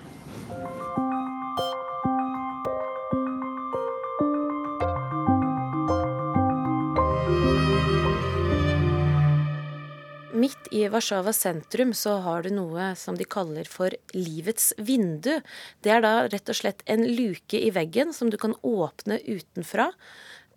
Midt 10.36 10.68
i 10.76 10.84
Warszawa 10.92 11.32
sentrum 11.34 11.94
så 11.96 12.18
har 12.22 12.44
du 12.44 12.52
noe 12.54 12.92
som 13.00 13.16
de 13.18 13.24
kaller 13.26 13.66
for 13.72 13.96
livets 14.14 14.74
vindu. 14.78 15.40
Det 15.82 15.94
er 15.94 16.04
da 16.04 16.12
rett 16.28 16.52
og 16.52 16.58
slett 16.60 16.84
en 16.92 17.06
luke 17.08 17.58
i 17.58 17.72
veggen 17.74 18.12
som 18.14 18.30
du 18.30 18.36
kan 18.38 18.54
åpne 18.60 19.22
utenfra. 19.24 19.88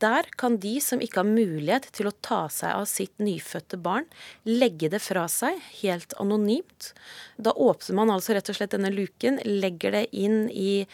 Der 0.02 0.28
kan 0.38 0.58
de 0.62 0.76
som 0.84 1.00
ikke 1.02 1.22
har 1.22 1.28
mulighet 1.28 1.88
til 1.96 2.10
å 2.10 2.16
ta 2.22 2.44
seg 2.52 2.74
av 2.74 2.86
sitt 2.90 3.14
nyfødte 3.22 3.80
barn, 3.82 4.06
legge 4.46 4.90
det 4.92 5.00
fra 5.02 5.26
seg 5.32 5.58
helt 5.80 6.14
anonymt. 6.22 6.92
Da 7.36 7.54
åpner 7.54 7.98
man 7.98 8.12
altså 8.14 8.36
rett 8.36 8.50
og 8.52 8.58
slett 8.58 8.76
denne 8.76 8.92
luken, 8.94 9.40
legger 9.42 9.96
det 9.96 10.04
inn 10.14 10.46
i 10.52 10.84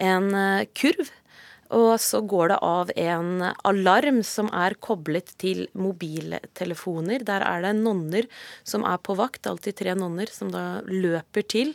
en 0.00 0.32
eh, 0.34 0.64
kurv. 0.76 1.12
Og 1.74 1.96
så 2.00 2.20
går 2.20 2.52
det 2.52 2.58
av 2.62 2.90
en 3.00 3.44
alarm 3.66 4.20
som 4.26 4.50
er 4.54 4.76
koblet 4.84 5.32
til 5.40 5.64
mobiltelefoner. 5.72 7.24
Der 7.26 7.44
er 7.44 7.64
det 7.64 7.72
nonner 7.80 8.28
som 8.62 8.84
er 8.86 9.00
på 9.02 9.16
vakt, 9.18 9.48
alltid 9.48 9.80
tre 9.80 9.96
nonner, 9.98 10.30
som 10.30 10.52
da 10.54 10.84
løper 10.86 11.46
til 11.48 11.74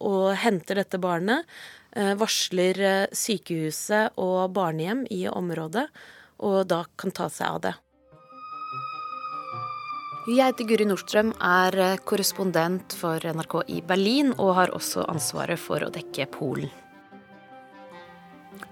og 0.00 0.32
henter 0.40 0.80
dette 0.80 1.00
barnet. 1.02 1.44
Eh, 1.90 2.14
varsler 2.14 2.78
eh, 2.80 3.06
sykehuset 3.10 4.18
og 4.22 4.52
barnehjem 4.54 5.06
i 5.10 5.24
området, 5.26 5.88
og 6.46 6.60
da 6.70 6.84
kan 7.00 7.10
ta 7.10 7.26
seg 7.32 7.48
av 7.48 7.62
det. 7.64 7.72
Jeg 10.30 10.52
heter 10.52 10.68
Guri 10.68 10.86
Nordstrøm, 10.86 11.32
er 11.42 11.78
eh, 11.82 11.96
korrespondent 12.06 12.94
for 12.94 13.18
NRK 13.18 13.56
i 13.74 13.80
Berlin 13.82 14.30
og 14.36 14.54
har 14.60 14.74
også 14.76 15.08
ansvaret 15.10 15.58
for 15.58 15.82
å 15.82 15.90
dekke 15.90 16.28
Polen. 16.30 16.70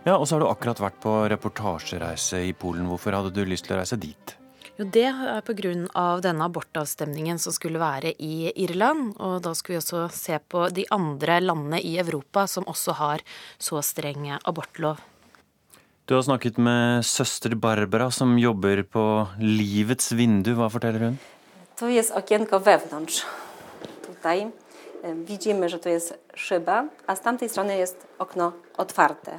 Ja, 0.06 0.14
Og 0.14 0.28
så 0.28 0.36
har 0.36 0.44
du 0.44 0.48
akkurat 0.48 0.78
vært 0.80 1.00
på 1.02 1.12
reportasjereise 1.32 2.44
i 2.46 2.52
Polen. 2.54 2.86
Hvorfor 2.86 3.16
hadde 3.16 3.34
du 3.34 3.42
lyst 3.44 3.66
til 3.66 3.74
å 3.74 3.80
reise 3.80 3.98
dit? 3.98 4.38
Jo, 4.78 4.84
Det 4.84 5.04
er 5.10 5.40
pga. 5.42 6.20
denne 6.20 6.44
abortavstemningen 6.44 7.38
som 7.38 7.52
skulle 7.52 7.78
være 7.80 8.12
i 8.18 8.52
Irland. 8.54 9.14
Og 9.18 9.42
da 9.42 9.52
skulle 9.54 9.74
vi 9.74 9.82
også 9.82 10.08
se 10.12 10.38
på 10.48 10.68
de 10.70 10.84
andre 10.90 11.40
landene 11.40 11.80
i 11.80 11.98
Europa 11.98 12.46
som 12.46 12.64
også 12.64 12.92
har 12.92 13.18
så 13.58 13.82
streng 13.82 14.38
abortlov. 14.44 14.96
Du 16.06 16.14
har 16.14 16.22
snakket 16.22 16.58
med 16.58 17.02
søster 17.04 17.54
Barbara, 17.54 18.10
som 18.10 18.38
jobber 18.38 18.82
på 18.82 19.26
Livets 19.40 20.12
vindu. 20.12 20.54
Hva 20.54 20.68
forteller 20.70 21.00
hun? 21.00 21.18
To 21.76 21.88
jest 21.88 22.10
okienko 22.12 22.60
wewnątrz. 22.60 23.24
Tutaj 24.06 24.50
widzimy, 25.24 25.68
że 25.68 25.78
to 25.78 25.88
jest 25.88 26.14
szyba, 26.34 26.84
a 27.06 27.16
z 27.16 27.20
tamtej 27.20 27.48
strony 27.48 27.76
jest 27.76 28.06
okno 28.18 28.52
otwarte. 28.76 29.38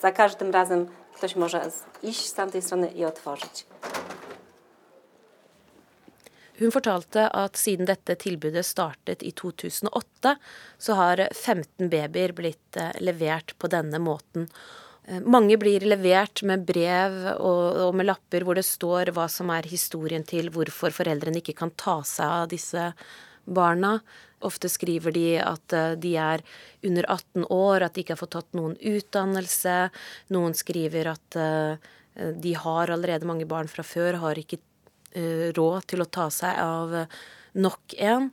Za 0.00 0.12
każdym 0.12 0.50
razem 0.50 0.86
ktoś 1.16 1.36
może 1.36 1.70
iść 2.02 2.26
z 2.26 2.34
tamtej 2.34 2.62
strony 2.62 2.86
i 2.88 3.04
otworzyć. 3.04 3.66
Hun 6.58 6.72
fortalte 6.72 7.26
at 7.36 7.58
siden 7.60 7.88
dette 7.88 8.16
tilbudet 8.20 8.64
startet 8.64 9.22
i 9.26 9.32
2008, 9.36 10.36
så 10.78 10.96
har 10.96 11.20
15 11.28 11.90
babyer 11.92 12.32
blitt 12.36 12.78
eh, 12.80 12.94
levert 13.04 13.52
på 13.60 13.68
denne 13.72 14.00
måten. 14.00 14.48
Eh, 15.04 15.20
mange 15.20 15.58
blir 15.60 15.84
levert 15.84 16.40
med 16.48 16.64
brev 16.68 17.18
og, 17.36 17.92
med 17.96 18.08
lapper 18.08 18.46
hvor 18.46 18.56
det 18.56 18.64
står 18.64 19.12
hva 19.16 19.28
som 19.32 19.52
er 19.52 19.68
historien 19.68 20.24
til 20.24 20.48
hvorfor 20.54 20.94
foreldrene 20.96 21.42
ikke 21.42 21.58
kan 21.58 21.74
ta 21.76 21.98
seg 22.08 22.38
av 22.40 22.48
disse 22.54 22.86
barna. 23.44 23.98
Ofte 24.46 24.70
skriver 24.72 25.12
de 25.12 25.26
at 25.42 25.76
eh, 25.76 25.92
de 26.00 26.14
er 26.16 26.44
under 26.88 27.10
18 27.18 27.50
år, 27.52 27.84
at 27.84 27.92
de 27.92 28.04
ikke 28.04 28.16
har 28.16 28.22
fått 28.22 28.32
tatt 28.38 28.56
noen 28.56 28.78
utdannelse. 28.80 29.76
Noen 30.32 30.56
skriver 30.56 31.12
at 31.12 31.40
de 32.16 32.52
har 32.56 32.88
allerede 32.88 33.28
mange 33.28 33.44
barn 33.44 33.68
fra 33.68 33.82
før, 33.84 34.16
har 34.22 34.38
ikke 34.40 34.56
råd 35.56 35.88
til 35.92 36.04
å 36.04 36.08
ta 36.12 36.28
seg 36.32 36.60
av 36.62 36.94
eh, 37.02 37.18
nok 37.58 37.96
en. 37.98 38.30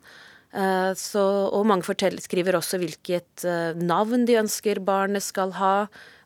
Eh, 0.54 0.92
så, 1.00 1.24
og 1.50 1.68
mange 1.70 1.88
fortell, 1.88 2.20
skriver 2.22 2.60
også 2.60 2.80
hvilket 2.82 3.46
navn 3.80 4.28
de 4.30 4.40
ønsker 4.44 4.84
barnet 4.86 5.26
skal 5.26 5.56
ha. 5.60 5.76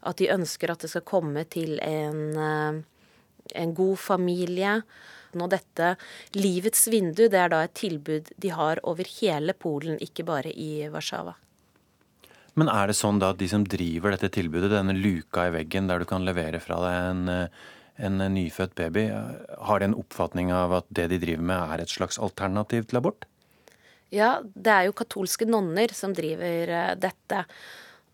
At 0.07 0.21
de 0.21 0.31
ønsker 0.31 0.71
at 0.71 0.85
det 0.85 0.91
skal 0.93 1.05
komme 1.07 1.43
til 1.51 1.77
en, 1.83 2.37
en 2.37 3.73
god 3.75 3.97
familie. 3.99 4.77
Og 5.37 5.49
dette 5.51 5.95
Livets 6.37 6.87
vindu 6.89 7.25
det 7.27 7.41
er 7.41 7.51
da 7.51 7.63
et 7.65 7.75
tilbud 7.77 8.31
de 8.39 8.53
har 8.55 8.79
over 8.87 9.09
hele 9.19 9.53
Polen, 9.57 9.99
ikke 10.01 10.25
bare 10.25 10.53
i 10.53 10.87
Warszawa. 10.93 11.35
Men 12.57 12.71
er 12.73 12.89
det 12.89 12.97
sånn 12.97 13.19
da 13.21 13.33
at 13.35 13.41
de 13.41 13.49
som 13.51 13.65
driver 13.69 14.15
dette 14.15 14.31
tilbudet, 14.33 14.71
denne 14.73 14.95
luka 14.97 15.45
i 15.45 15.53
veggen 15.53 15.89
der 15.89 16.01
du 16.01 16.07
kan 16.09 16.25
levere 16.25 16.61
fra 16.63 16.79
deg 16.81 16.95
en 17.11 17.49
en 17.97 18.21
nyfødt 18.33 18.75
baby, 18.77 19.07
har 19.57 19.79
de 19.79 19.89
en 19.89 19.97
oppfatning 19.97 20.51
av 20.53 20.75
at 20.81 20.87
det 20.93 21.07
de 21.13 21.19
driver 21.21 21.49
med 21.49 21.73
er 21.73 21.83
et 21.83 21.93
slags 21.93 22.19
alternativ 22.21 22.87
til 22.89 23.01
abort? 23.01 23.25
Ja, 24.13 24.37
det 24.41 24.71
er 24.71 24.87
jo 24.87 24.95
katolske 24.95 25.47
nonner 25.49 25.91
som 25.95 26.13
driver 26.15 26.71
eh, 26.71 26.93
dette. 26.99 27.43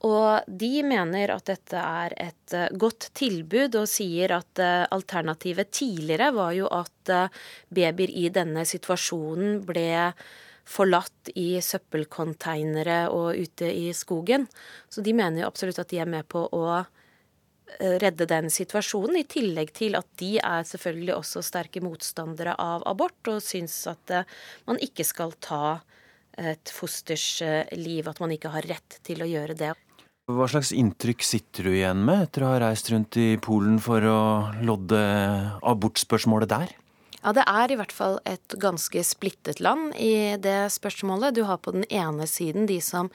Og 0.04 0.48
de 0.48 0.72
mener 0.84 1.32
at 1.36 1.46
dette 1.52 1.80
er 1.80 2.16
et 2.18 2.56
eh, 2.58 2.72
godt 2.80 3.12
tilbud, 3.16 3.78
og 3.78 3.92
sier 3.92 4.34
at 4.40 4.62
eh, 4.64 4.86
alternativet 4.96 5.70
tidligere 5.76 6.32
var 6.36 6.56
jo 6.58 6.72
at 6.74 7.14
babyer 7.70 8.16
i 8.24 8.30
denne 8.34 8.66
situasjonen 8.66 9.62
ble 9.68 9.92
forlatt 10.64 11.30
i 11.36 11.60
søppelkonteinere 11.62 13.06
og 13.12 13.36
ute 13.36 13.68
i 13.68 13.92
skogen. 13.94 14.48
Så 14.90 15.04
de 15.06 15.14
mener 15.14 15.44
jo 15.44 15.50
absolutt 15.52 15.82
at 15.84 15.92
de 15.92 16.00
er 16.02 16.10
med 16.10 16.26
på 16.32 16.48
å 16.48 16.66
Eh, 16.78 17.03
redde 17.80 18.28
den 18.30 18.50
situasjonen, 18.54 19.18
i 19.22 19.28
tillegg 19.30 19.74
til 19.76 19.98
at 20.00 20.08
de 20.22 20.36
er 20.40 20.68
selvfølgelig 20.68 21.16
også 21.16 21.44
sterke 21.46 21.82
motstandere 21.84 22.56
av 22.60 22.86
abort, 22.90 23.20
og 23.32 23.42
syns 23.44 23.76
at 23.92 24.14
eh, 24.14 24.30
man 24.70 24.82
ikke 24.84 25.06
skal 25.08 25.36
ta 25.44 25.80
et 26.38 26.74
fosters 26.74 27.42
eh, 27.46 27.66
liv, 27.78 28.08
at 28.10 28.22
man 28.24 28.34
ikke 28.34 28.54
har 28.54 28.66
rett 28.70 29.00
til 29.06 29.24
å 29.24 29.30
gjøre 29.30 29.58
det. 29.58 29.74
Hva 30.32 30.48
slags 30.48 30.72
inntrykk 30.72 31.26
sitter 31.28 31.68
du 31.68 31.74
igjen 31.74 32.06
med 32.08 32.30
etter 32.30 32.46
å 32.46 32.54
ha 32.54 32.62
reist 32.64 32.88
rundt 32.94 33.18
i 33.20 33.34
Polen 33.44 33.76
for 33.84 34.06
å 34.08 34.22
lodde 34.64 35.02
abortspørsmålet 35.60 36.52
der? 36.54 36.72
Ja, 37.24 37.32
Det 37.32 37.44
er 37.48 37.72
i 37.72 37.76
hvert 37.80 37.92
fall 37.96 38.18
et 38.28 38.56
ganske 38.60 39.04
splittet 39.04 39.60
land 39.64 39.94
i 39.96 40.36
det 40.40 40.72
spørsmålet. 40.72 41.36
Du 41.36 41.44
har 41.48 41.60
på 41.60 41.72
den 41.76 41.86
ene 41.92 42.28
siden 42.28 42.68
de 42.68 42.80
som 42.84 43.12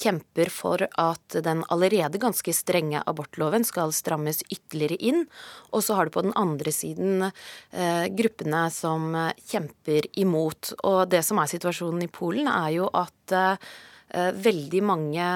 kjemper 0.00 0.50
for 0.52 0.84
at 1.00 1.36
den 1.44 1.62
allerede 1.72 2.20
ganske 2.22 2.54
strenge 2.56 3.02
abortloven 3.06 3.66
skal 3.66 3.94
strammes 3.94 4.42
ytterligere 4.48 4.98
inn. 4.98 5.24
Og 5.72 5.84
så 5.86 5.98
har 5.98 6.08
du 6.08 6.14
på 6.16 6.24
den 6.26 6.36
andre 6.38 6.74
siden 6.74 7.28
eh, 7.28 8.06
gruppene 8.14 8.66
som 8.74 9.10
kjemper 9.50 10.08
imot. 10.20 10.74
Og 10.84 11.08
det 11.12 11.24
som 11.26 11.40
er 11.40 11.50
situasjonen 11.50 12.06
i 12.06 12.12
Polen, 12.12 12.50
er 12.50 12.70
jo 12.78 12.88
at 12.92 13.34
eh, 13.34 14.30
veldig 14.34 14.84
mange 14.84 15.28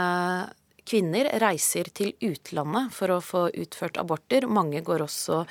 kvinner 0.88 1.28
reiser 1.42 1.90
til 1.92 2.14
utlandet 2.24 2.94
for 2.96 3.12
å 3.12 3.20
få 3.24 3.48
utført 3.52 4.00
aborter. 4.00 4.46
Mange 4.48 4.80
går 4.84 5.04
også 5.04 5.42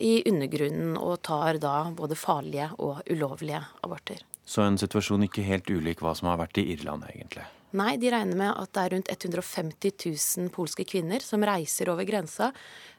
i 0.00 0.22
undergrunnen 0.30 0.96
og 0.96 1.20
tar 1.26 1.60
da 1.62 1.90
både 1.94 2.16
farlige 2.18 2.70
og 2.78 3.02
ulovlige 3.10 3.60
aborter. 3.82 4.24
Så 4.48 4.64
en 4.64 4.80
situasjon 4.80 5.26
ikke 5.26 5.44
helt 5.44 5.68
ulik 5.68 6.00
hva 6.00 6.14
som 6.16 6.30
har 6.30 6.40
vært 6.40 6.60
i 6.62 6.70
Irland, 6.72 7.04
egentlig? 7.10 7.44
Nei, 7.76 7.98
de 8.00 8.08
regner 8.12 8.38
med 8.38 8.52
at 8.56 8.70
det 8.72 8.84
er 8.84 8.94
rundt 8.94 9.10
150 9.12 9.92
000 10.08 10.52
polske 10.54 10.86
kvinner 10.88 11.20
som 11.24 11.44
reiser 11.44 11.90
over 11.92 12.06
grensa 12.08 12.52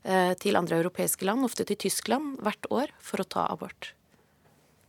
eh, 0.04 0.36
til 0.38 0.60
andre 0.60 0.78
europeiske 0.84 1.26
land, 1.26 1.48
ofte 1.48 1.66
til 1.66 1.80
Tyskland, 1.88 2.36
hvert 2.46 2.70
år 2.70 2.94
for 3.02 3.24
å 3.24 3.26
ta 3.26 3.48
abort. 3.50 3.96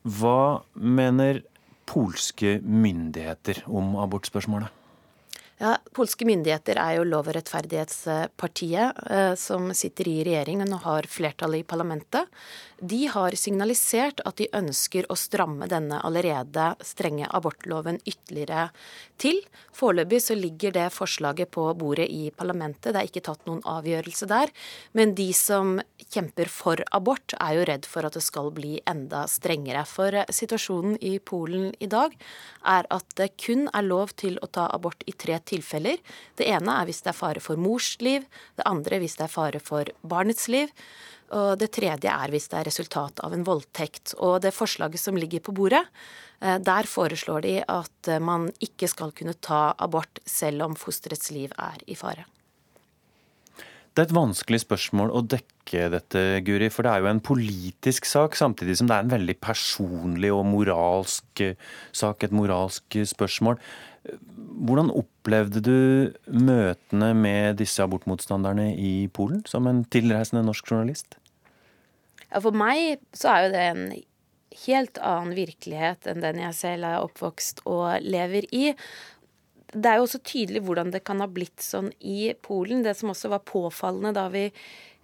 Hva 0.04 0.60
mener 0.76 1.42
polske 1.88 2.58
myndigheter 2.60 3.64
om 3.68 3.96
abortspørsmålet? 4.00 4.79
Ja, 5.61 5.75
Polske 5.93 6.25
myndigheter 6.25 6.79
er 6.81 6.95
jo 6.97 7.02
Lov- 7.05 7.26
og 7.29 7.35
rettferdighetspartiet, 7.37 9.00
eh, 9.12 9.35
som 9.37 9.75
sitter 9.76 10.09
i 10.09 10.23
regjeringen 10.25 10.73
og 10.73 10.81
har 10.87 11.02
flertallet 11.02 11.61
i 11.61 11.69
parlamentet. 11.69 12.25
De 12.81 13.05
har 13.12 13.37
signalisert 13.37 14.23
at 14.25 14.38
de 14.40 14.47
ønsker 14.57 15.05
å 15.12 15.17
stramme 15.21 15.69
denne 15.69 16.00
allerede 16.00 16.71
strenge 16.81 17.29
abortloven 17.29 17.99
ytterligere 18.09 18.71
til. 19.19 19.43
Foreløpig 19.76 20.23
så 20.25 20.35
ligger 20.35 20.73
det 20.73 20.87
forslaget 20.95 21.50
på 21.50 21.67
bordet 21.76 22.09
i 22.09 22.31
parlamentet, 22.31 22.95
det 22.95 23.02
er 23.02 23.11
ikke 23.11 23.26
tatt 23.29 23.45
noen 23.45 23.61
avgjørelse 23.61 24.26
der. 24.33 24.49
Men 24.95 25.12
de 25.14 25.29
som 25.37 25.79
kjemper 26.09 26.49
for 26.49 26.81
abort, 26.90 27.35
er 27.38 27.59
jo 27.59 27.69
redd 27.69 27.85
for 27.85 28.07
at 28.09 28.17
det 28.17 28.25
skal 28.25 28.49
bli 28.50 28.81
enda 28.88 29.26
strengere. 29.29 29.85
For 29.85 30.14
eh, 30.14 30.25
situasjonen 30.33 30.97
i 31.05 31.19
Polen 31.19 31.75
i 31.81 31.87
dag 31.87 32.17
er 32.64 32.88
at 32.88 33.05
det 33.21 33.35
kun 33.37 33.69
er 33.75 33.85
lov 33.85 34.17
til 34.17 34.40
å 34.40 34.49
ta 34.49 34.71
abort 34.73 35.05
i 35.05 35.12
tre 35.12 35.37
tilfeller. 35.50 36.00
Det 36.38 36.49
ene 36.49 36.80
er 36.80 36.88
hvis 36.88 37.02
det 37.04 37.12
er 37.12 37.21
fare 37.21 37.42
for 37.45 37.61
mors 37.61 37.92
liv, 38.00 38.26
det 38.57 38.66
andre 38.71 39.02
hvis 39.02 39.19
det 39.19 39.26
er 39.26 39.35
fare 39.35 39.62
for 39.62 39.90
barnets 40.00 40.49
liv. 40.52 40.73
Og 41.37 41.54
det 41.61 41.71
tredje 41.76 42.11
er 42.11 42.33
hvis 42.33 42.49
det 42.50 42.59
er 42.59 42.66
resultat 42.66 43.23
av 43.26 43.35
en 43.35 43.47
voldtekt. 43.47 44.16
Og 44.19 44.40
det 44.42 44.54
forslaget 44.57 45.02
som 45.02 45.19
ligger 45.19 45.42
på 45.47 45.54
bordet, 45.54 45.85
eh, 46.40 46.59
der 46.59 46.90
foreslår 46.90 47.47
de 47.47 47.54
at 47.62 48.11
eh, 48.11 48.19
man 48.19 48.50
ikke 48.59 48.90
skal 48.90 49.14
kunne 49.14 49.38
ta 49.38 49.71
abort 49.78 50.23
selv 50.26 50.66
om 50.66 50.76
fosterets 50.78 51.30
liv 51.35 51.54
er 51.59 51.87
i 51.87 51.99
fare. 51.99 52.26
Det 53.90 54.04
er 54.04 54.06
et 54.06 54.14
vanskelig 54.14 54.61
spørsmål 54.62 55.11
å 55.11 55.23
dekke 55.26 55.88
dette, 55.90 56.20
Guri, 56.47 56.68
for 56.70 56.87
det 56.87 56.92
er 56.92 57.02
jo 57.02 57.11
en 57.11 57.23
politisk 57.26 58.06
sak, 58.06 58.37
samtidig 58.38 58.76
som 58.78 58.90
det 58.90 58.97
er 58.97 59.06
en 59.06 59.14
veldig 59.16 59.37
personlig 59.42 60.30
og 60.35 60.44
moralsk 60.47 61.42
eh, 61.42 61.70
sak, 61.90 62.23
et 62.23 62.35
moralsk 62.35 63.00
spørsmål. 63.11 63.59
Hvordan 64.61 64.92
opplevde 64.94 65.62
du 65.64 65.78
møtene 66.30 67.11
med 67.18 67.59
disse 67.61 67.82
abortmotstanderne 67.85 68.70
i 68.78 69.09
Polen, 69.12 69.42
som 69.50 69.66
en 69.68 69.82
tilreisende 69.90 70.44
norsk 70.47 70.70
journalist? 70.70 71.18
Ja, 72.30 72.38
for 72.38 72.54
meg 72.54 73.02
så 73.16 73.35
er 73.35 73.42
jo 73.42 73.52
det 73.56 73.66
en 73.66 73.85
helt 74.66 74.99
annen 75.02 75.37
virkelighet 75.37 76.06
enn 76.11 76.23
den 76.23 76.40
jeg 76.42 76.56
selv 76.59 76.88
er 76.88 77.04
oppvokst 77.04 77.64
og 77.70 78.06
lever 78.06 78.47
i. 78.54 78.70
det 79.73 79.87
er 79.87 79.99
jo 80.00 80.07
også 80.07 80.23
tydelig 80.27 80.62
hvordan 80.67 80.93
det 80.95 81.03
kan 81.07 81.23
ha 81.23 81.29
blitt 81.31 81.62
sånn 81.62 81.91
i 82.00 82.33
Polen. 82.43 82.83
Det 82.85 82.97
som 82.99 83.12
også 83.12 83.31
var 83.33 83.45
påfallende 83.47 84.12
da 84.17 84.27
vi, 84.33 84.49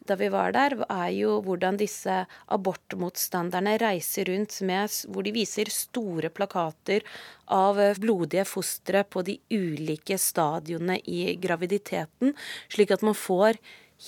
da 0.06 0.16
vi 0.18 0.30
var 0.32 0.54
der, 0.56 0.74
er 0.88 1.10
jo 1.14 1.36
hvordan 1.46 1.78
disse 1.78 2.18
abortmotstanderne 2.54 3.76
reiser 3.82 4.30
rundt 4.30 4.58
med 4.66 4.90
Hvor 5.12 5.26
de 5.26 5.34
viser 5.36 5.70
store 5.72 6.30
plakater 6.34 7.06
av 7.46 7.78
blodige 8.02 8.46
fostre 8.48 9.04
på 9.04 9.22
de 9.26 9.38
ulike 9.54 10.18
stadionene 10.18 10.98
i 11.04 11.36
graviditeten, 11.38 12.34
slik 12.68 12.94
at 12.94 13.06
man 13.06 13.14
får 13.14 13.60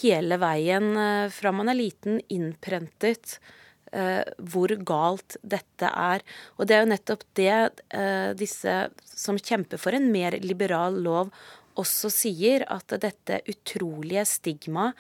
hele 0.02 0.36
veien 0.42 0.90
eh, 0.96 1.30
fra 1.32 1.52
man 1.54 1.70
er 1.70 1.78
liten, 1.78 2.20
innprentet 2.28 3.38
eh, 3.38 3.54
hvor 3.90 4.74
galt 4.86 5.38
dette 5.42 5.88
er. 5.88 6.24
Og 6.56 6.68
det 6.68 6.76
er 6.76 6.84
jo 6.84 6.90
nettopp 6.92 7.24
det 7.38 7.54
eh, 7.94 8.34
disse 8.38 8.74
som 9.08 9.40
kjemper 9.40 9.80
for 9.80 9.96
en 9.96 10.10
mer 10.12 10.38
liberal 10.44 11.00
lov, 11.04 11.32
også 11.78 12.10
sier, 12.10 12.64
at 12.66 12.90
dette 13.00 13.38
utrolige 13.46 14.24
stigmaet 14.26 14.98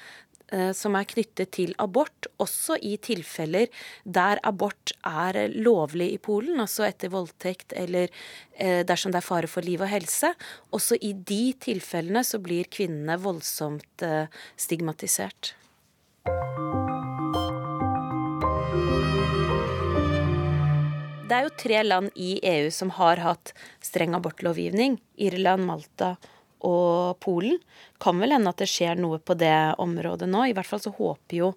Eh, 0.48 0.70
som 0.72 0.94
er 0.96 1.04
knyttet 1.04 1.50
til 1.52 1.74
abort, 1.82 2.26
også 2.40 2.78
i 2.80 2.94
tilfeller 3.04 3.68
der 4.04 4.40
abort 4.48 4.94
er 5.04 5.42
lovlig 5.52 6.08
i 6.14 6.20
Polen, 6.24 6.56
altså 6.64 6.86
etter 6.86 7.12
voldtekt 7.12 7.74
eller 7.76 8.08
eh, 8.56 8.80
dersom 8.88 9.12
det 9.12 9.20
er 9.20 9.28
fare 9.28 9.50
for 9.50 9.66
liv 9.66 9.84
og 9.84 9.92
helse. 9.92 10.32
Også 10.72 10.96
i 11.04 11.12
de 11.12 11.52
tilfellene 11.60 12.24
så 12.24 12.40
blir 12.40 12.70
kvinnene 12.72 13.20
voldsomt 13.20 13.84
stigmatisert 13.98 14.68
stigmatisert. 14.68 16.87
Det 21.28 21.36
er 21.36 21.44
jo 21.44 21.56
tre 21.60 21.80
land 21.84 22.14
i 22.16 22.38
EU 22.40 22.70
som 22.72 22.88
har 22.96 23.20
hatt 23.20 23.50
streng 23.84 24.14
abortlovgivning. 24.16 24.96
Irland, 25.20 25.66
Malta 25.68 26.14
og 26.64 27.18
Polen. 27.20 27.58
Kan 28.00 28.16
vel 28.22 28.32
hende 28.32 28.48
at 28.48 28.62
det 28.62 28.70
skjer 28.72 28.96
noe 28.96 29.18
på 29.20 29.36
det 29.36 29.74
området 29.76 30.28
nå. 30.30 30.46
I 30.48 30.54
hvert 30.56 30.70
fall 30.70 30.80
så 30.80 30.94
håper 30.96 31.36
jo 31.36 31.50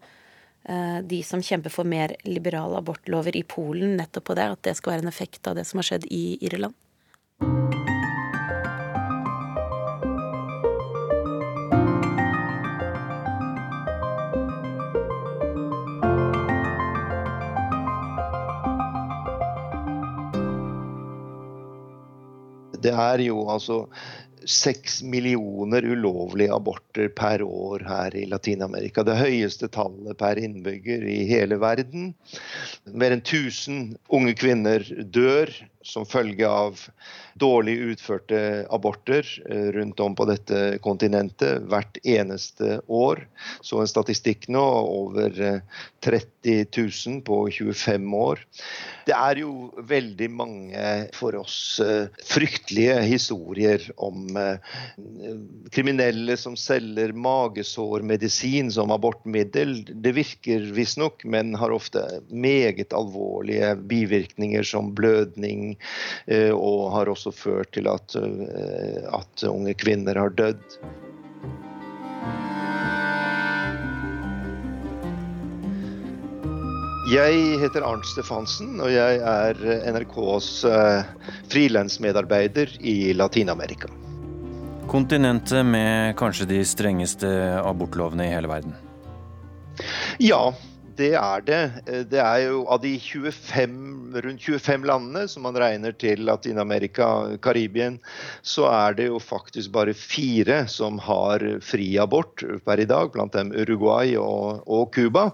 eh, 0.68 1.00
de 1.08 1.22
som 1.24 1.40
kjemper 1.40 1.72
for 1.72 1.88
mer 1.88 2.18
liberale 2.28 2.82
abortlover 2.84 3.38
i 3.40 3.46
Polen 3.48 3.96
nettopp 4.02 4.28
på 4.28 4.38
det, 4.42 4.50
at 4.58 4.64
det 4.68 4.76
skal 4.76 4.98
være 4.98 5.08
en 5.08 5.14
effekt 5.14 5.48
av 5.48 5.56
det 5.56 5.64
som 5.70 5.80
har 5.80 5.88
skjedd 5.88 6.10
i 6.12 6.26
Irland. 6.44 6.76
Det 22.92 23.00
er 23.00 23.24
jo 23.30 23.46
altså 23.52 23.86
seks 24.50 25.02
millioner 25.06 25.86
ulovlige 25.86 26.54
aborter 26.54 27.12
per 27.14 27.44
år 27.46 27.86
her 27.88 28.16
i 28.18 28.26
Latin-Amerika. 28.30 29.04
Det 29.06 29.20
høyeste 29.20 29.70
tallet 29.72 30.18
per 30.20 30.42
innbygger 30.42 31.06
i 31.08 31.22
hele 31.30 31.60
verden. 31.62 32.12
Mer 32.90 33.16
enn 33.16 33.22
1000 33.24 33.96
unge 34.18 34.34
kvinner 34.40 34.86
dør 35.14 35.54
som 35.84 36.06
følge 36.06 36.48
av 36.48 36.80
dårlig 37.40 37.76
utførte 37.94 38.66
aborter 38.74 39.26
eh, 39.50 39.72
rundt 39.76 40.00
om 40.00 40.16
på 40.16 40.28
dette 40.30 40.78
kontinentet 40.84 41.66
hvert 41.72 41.98
eneste 42.04 42.80
år. 42.92 43.24
Så 43.62 43.82
en 43.82 43.90
statistikk 43.90 44.48
nå 44.52 44.62
over 44.62 45.34
30 46.04 46.52
eh, 46.52 46.66
000 46.78 47.22
på 47.28 47.40
25 47.52 48.14
år. 48.18 48.44
Det 49.08 49.16
er 49.18 49.42
jo 49.42 49.72
veldig 49.90 50.30
mange 50.34 50.86
for 51.18 51.40
oss 51.40 51.80
eh, 51.84 52.12
fryktelige 52.28 53.00
historier 53.08 53.88
om 54.02 54.30
kriminelle 55.74 56.36
som 56.40 56.56
selger 56.60 57.14
magesårmedisin 57.16 58.72
som 58.74 58.94
abortmiddel. 58.94 59.80
Det 59.90 60.14
virker 60.16 60.68
visstnok, 60.76 61.26
men 61.26 61.56
har 61.58 61.74
ofte 61.74 62.04
meget 62.30 62.94
alvorlige 62.96 63.74
bivirkninger 63.90 64.66
som 64.68 64.94
blødning 64.96 65.71
Eh, 66.28 66.52
og 66.52 66.92
har 66.96 67.12
også 67.12 67.34
ført 67.36 67.74
til 67.76 67.90
at, 67.92 68.16
eh, 68.16 69.02
at 69.12 69.46
unge 69.50 69.76
kvinner 69.78 70.20
har 70.20 70.34
dødd. 70.38 70.78
Jeg 77.12 77.40
heter 77.60 77.84
Arnt 77.84 78.06
Stefansen, 78.08 78.78
og 78.80 78.88
jeg 78.94 79.18
er 79.20 79.58
NRKs 79.92 80.52
eh, 80.70 81.10
frilansmedarbeider 81.52 82.78
i 82.80 83.12
Latin-Amerika. 83.18 83.90
Kontinentet 84.92 85.66
med 85.68 86.16
kanskje 86.20 86.48
de 86.48 86.62
strengeste 86.68 87.28
abortlovene 87.60 88.30
i 88.30 88.32
hele 88.32 88.48
verden? 88.52 88.78
Ja, 90.24 90.54
det 91.02 91.14
er 91.18 91.46
det. 91.48 91.62
Eh, 91.88 92.04
det 92.08 92.22
er 92.22 92.44
jo 92.46 92.62
av 92.72 92.82
de 92.84 92.94
25, 93.02 93.76
rundt 94.26 94.46
25 94.46 94.86
landene 94.88 95.26
som 95.32 95.46
man 95.48 95.58
regner 95.60 95.96
til 95.98 96.24
Latin-Amerika, 96.28 97.10
Karibien, 97.44 97.98
så 98.46 98.68
er 98.70 98.98
det 99.00 99.10
jo 99.10 99.22
faktisk 99.22 99.74
bare 99.76 99.96
fire 99.98 100.64
som 100.72 101.00
har 101.02 101.44
fri 101.66 101.90
abort 102.02 102.46
per 102.66 102.84
i 102.84 102.88
dag, 102.90 103.12
blant 103.16 103.36
dem 103.38 103.54
Uruguay 103.56 104.16
og 104.20 104.92
Cuba. 104.96 105.30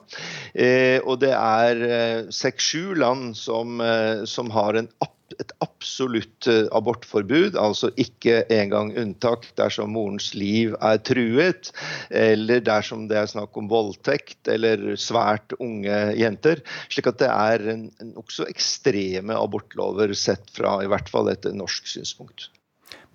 Eh, 0.53 0.99
og 1.03 1.19
det 1.23 1.33
er 1.35 1.83
eh, 1.87 2.31
seks-sju 2.33 2.95
land 2.97 3.35
som, 3.37 3.81
eh, 3.83 4.25
som 4.29 4.51
har 4.53 4.79
en 4.79 4.91
app 5.03 5.16
et 5.41 5.53
absolutt 5.63 6.47
eh, 6.49 6.65
abortforbud, 6.75 7.57
altså 7.59 7.91
ikke 7.99 8.41
engang 8.53 8.93
unntak 8.97 9.47
dersom 9.59 9.93
morens 9.95 10.31
liv 10.37 10.75
er 10.81 10.99
truet, 11.05 11.71
eller 12.09 12.63
dersom 12.65 13.07
det 13.11 13.19
er 13.21 13.31
snakk 13.31 13.57
om 13.59 13.69
voldtekt 13.71 14.49
eller 14.51 14.95
svært 14.99 15.55
unge 15.59 15.97
jenter. 16.17 16.63
Slik 16.89 17.11
at 17.13 17.21
det 17.21 17.31
er 17.31 17.65
nokså 18.13 18.47
ekstreme 18.49 19.37
abortlover 19.37 20.13
sett 20.17 20.49
fra 20.55 20.79
i 20.83 20.91
hvert 20.91 21.09
fall 21.11 21.31
et 21.33 21.49
norsk 21.53 21.89
synspunkt. 21.97 22.49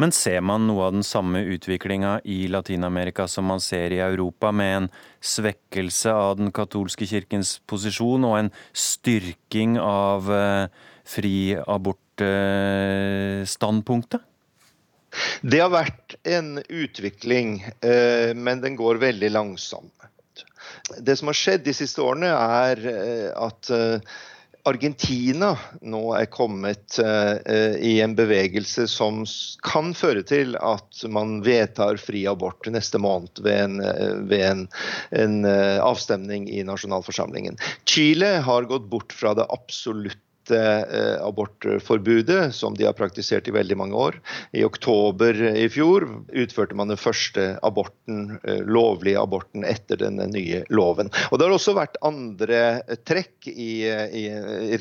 Men 0.01 0.13
ser 0.15 0.41
man 0.45 0.65
noe 0.67 0.87
av 0.89 0.95
den 0.95 1.05
samme 1.05 1.43
utviklinga 1.53 2.19
i 2.29 2.47
Latin-Amerika 2.51 3.27
som 3.29 3.47
man 3.51 3.61
ser 3.61 3.93
i 3.93 4.01
Europa, 4.03 4.51
med 4.53 4.77
en 4.77 4.89
svekkelse 5.21 6.13
av 6.13 6.39
den 6.41 6.53
katolske 6.55 7.07
kirkens 7.09 7.59
posisjon 7.69 8.25
og 8.27 8.39
en 8.39 8.51
styrking 8.73 9.77
av 9.81 10.27
fri 10.29 10.91
fri 11.09 11.55
abort-standpunktet? 12.21 14.21
Det 15.43 15.61
har 15.61 15.71
vært 15.71 16.15
en 16.25 16.63
utvikling, 16.69 17.65
eh, 17.83 18.35
men 18.35 18.61
den 18.61 18.77
går 18.77 18.97
veldig 18.97 19.31
langsomt. 19.31 19.93
Det 20.99 21.17
som 21.17 21.27
har 21.29 21.35
skjedd 21.37 21.65
de 21.65 21.73
siste 21.77 22.01
årene, 22.01 22.29
er 22.33 22.87
eh, 22.89 23.31
at 23.37 23.71
eh, 23.71 24.01
Argentina 24.65 25.59
nå 25.83 26.15
er 26.15 26.27
kommet 26.31 26.95
i 26.95 27.99
en 27.99 28.15
bevegelse 28.15 28.87
som 28.87 29.27
kan 29.67 29.91
føre 29.93 30.23
til 30.23 30.55
at 30.55 31.03
man 31.11 31.43
vedtar 31.43 31.99
fri 31.99 32.27
abort 32.31 32.69
neste 32.71 32.95
måned 33.03 33.43
ved 33.43 33.59
en, 33.59 33.83
ved 34.31 34.45
en, 34.47 34.69
en 35.19 35.45
avstemning 35.83 36.47
i 36.47 36.63
nasjonalforsamlingen. 36.63 37.59
Chile 37.91 38.39
har 38.47 38.71
gått 38.71 38.87
bort 38.87 39.11
fra 39.11 39.35
det 39.35 39.51
absolutt 39.51 40.15
Eh, 40.15 40.32
abortforbudet, 40.51 42.55
som 42.55 42.75
de 42.75 42.89
har 42.89 42.99
praktisert 42.99 43.49
i 43.49 43.55
veldig 43.55 43.77
mange 43.79 43.95
år. 43.95 44.19
I 44.53 44.65
oktober 44.65 45.37
i 45.53 45.69
fjor 45.73 46.07
utførte 46.33 46.77
man 46.79 46.91
den 46.91 47.01
første 47.01 47.57
aborten, 47.63 48.39
eh, 48.45 48.63
lovlige 48.67 49.21
aborten 49.21 49.65
etter 49.65 50.01
den 50.01 50.19
nye 50.33 50.63
loven. 50.71 51.11
Og 51.31 51.39
Det 51.39 51.47
har 51.47 51.55
også 51.55 51.77
vært 51.77 51.99
andre 52.03 52.83
trekk 53.09 53.49
i, 53.51 53.85
i, 53.87 54.25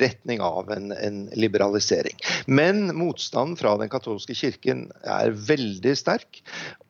retning 0.01 0.41
av 0.41 0.71
en, 0.71 0.91
en, 0.91 1.21
liberalisering. 1.35 2.17
Men 2.47 2.91
motstanden 2.97 3.57
fra 3.59 3.75
den 3.79 3.91
katolske 3.91 4.35
kirken 4.37 4.89
er 5.03 5.31
veldig 5.31 5.95
sterk. 5.97 6.41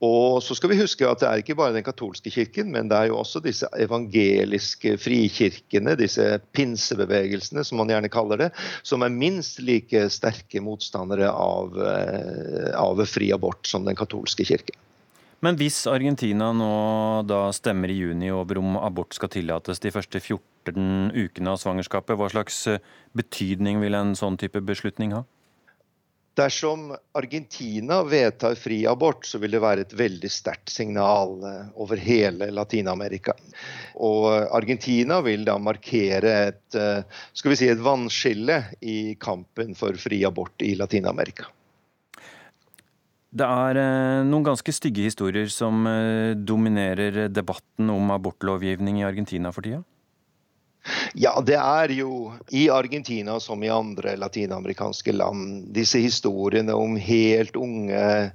Og 0.01 0.41
så 0.43 0.57
skal 0.57 0.73
vi 0.73 0.81
huske 0.81 1.07
at 1.07 1.21
det 1.21 1.29
er 1.29 1.43
ikke 1.43 1.57
bare 1.59 1.75
den 1.75 1.85
katolske 1.85 2.33
kirken, 2.33 2.71
men 2.73 2.89
det 2.91 2.97
er 2.97 3.11
jo 3.11 3.19
også 3.21 3.41
disse 3.43 3.69
evangeliske 3.77 4.97
frikirkene, 5.01 5.95
disse 5.99 6.27
pinsebevegelsene, 6.57 7.65
som 7.67 7.81
man 7.81 7.93
gjerne 7.93 8.11
kaller 8.11 8.45
det, 8.45 8.51
som 8.83 9.03
er 9.05 9.13
minst 9.13 9.61
like 9.65 10.05
sterke 10.13 10.61
motstandere 10.63 11.31
av, 11.31 11.75
eh, 11.81 12.71
av 12.77 13.03
fri 13.09 13.31
abort 13.35 13.67
som 13.67 13.85
den 13.85 13.97
katolske 13.97 14.45
kirke. 14.47 14.77
Men 15.41 15.57
hvis 15.57 15.87
Argentina 15.89 16.51
nå 16.53 16.73
da 17.25 17.47
stemmer 17.55 17.89
i 17.89 17.97
juni 17.97 18.29
over 18.29 18.59
om 18.61 18.75
abort 18.77 19.15
skal 19.17 19.31
tillates 19.33 19.81
de 19.81 19.89
første 19.89 20.21
14 20.21 21.09
ukene 21.17 21.55
av 21.55 21.57
svangerskapet, 21.57 22.13
hva 22.13 22.29
slags 22.29 22.67
betydning 23.17 23.81
vil 23.81 23.97
en 23.97 24.13
sånn 24.13 24.37
type 24.37 24.61
beslutning 24.61 25.15
ha? 25.17 25.23
Dersom 26.33 26.95
Argentina 27.11 28.03
vedtar 28.03 28.55
fri 28.55 28.85
abort, 28.87 29.25
så 29.27 29.39
vil 29.41 29.51
det 29.51 29.59
være 29.59 29.83
et 29.83 29.95
veldig 29.99 30.29
sterkt 30.31 30.71
signal 30.71 31.33
eh, 31.43 31.65
over 31.75 31.99
hele 31.99 32.47
Latin-Amerika. 32.55 33.35
Og 33.99 34.29
Argentina 34.55 35.19
vil 35.25 35.43
da 35.43 35.57
markere 35.59 36.35
et, 36.47 36.77
eh, 36.79 37.03
skal 37.35 37.51
vi 37.51 37.57
si, 37.59 37.67
et 37.67 37.83
vannskille 37.83 38.61
i 38.79 39.17
kampen 39.19 39.75
for 39.75 39.99
fri 39.99 40.21
abort 40.27 40.63
i 40.63 40.71
Latin-Amerika. 40.79 41.49
Det 43.31 43.47
er 43.67 43.83
eh, 43.83 44.23
noen 44.23 44.47
ganske 44.47 44.75
stygge 44.75 45.09
historier 45.11 45.51
som 45.51 45.83
dominerer 46.47 47.25
debatten 47.27 47.91
om 47.91 48.15
abortlovgivning 48.15 49.03
i 49.03 49.07
Argentina 49.11 49.51
for 49.51 49.67
tida? 49.67 49.83
Ja, 51.13 51.35
det 51.45 51.57
er 51.59 51.91
jo 51.93 52.31
i 52.49 52.63
Argentina 52.73 53.35
som 53.39 53.61
i 53.63 53.69
andre 53.69 54.15
latinamerikanske 54.17 55.13
land. 55.13 55.67
Disse 55.75 56.01
historiene 56.01 56.73
om 56.73 56.95
helt 56.97 57.55
unge 57.59 58.31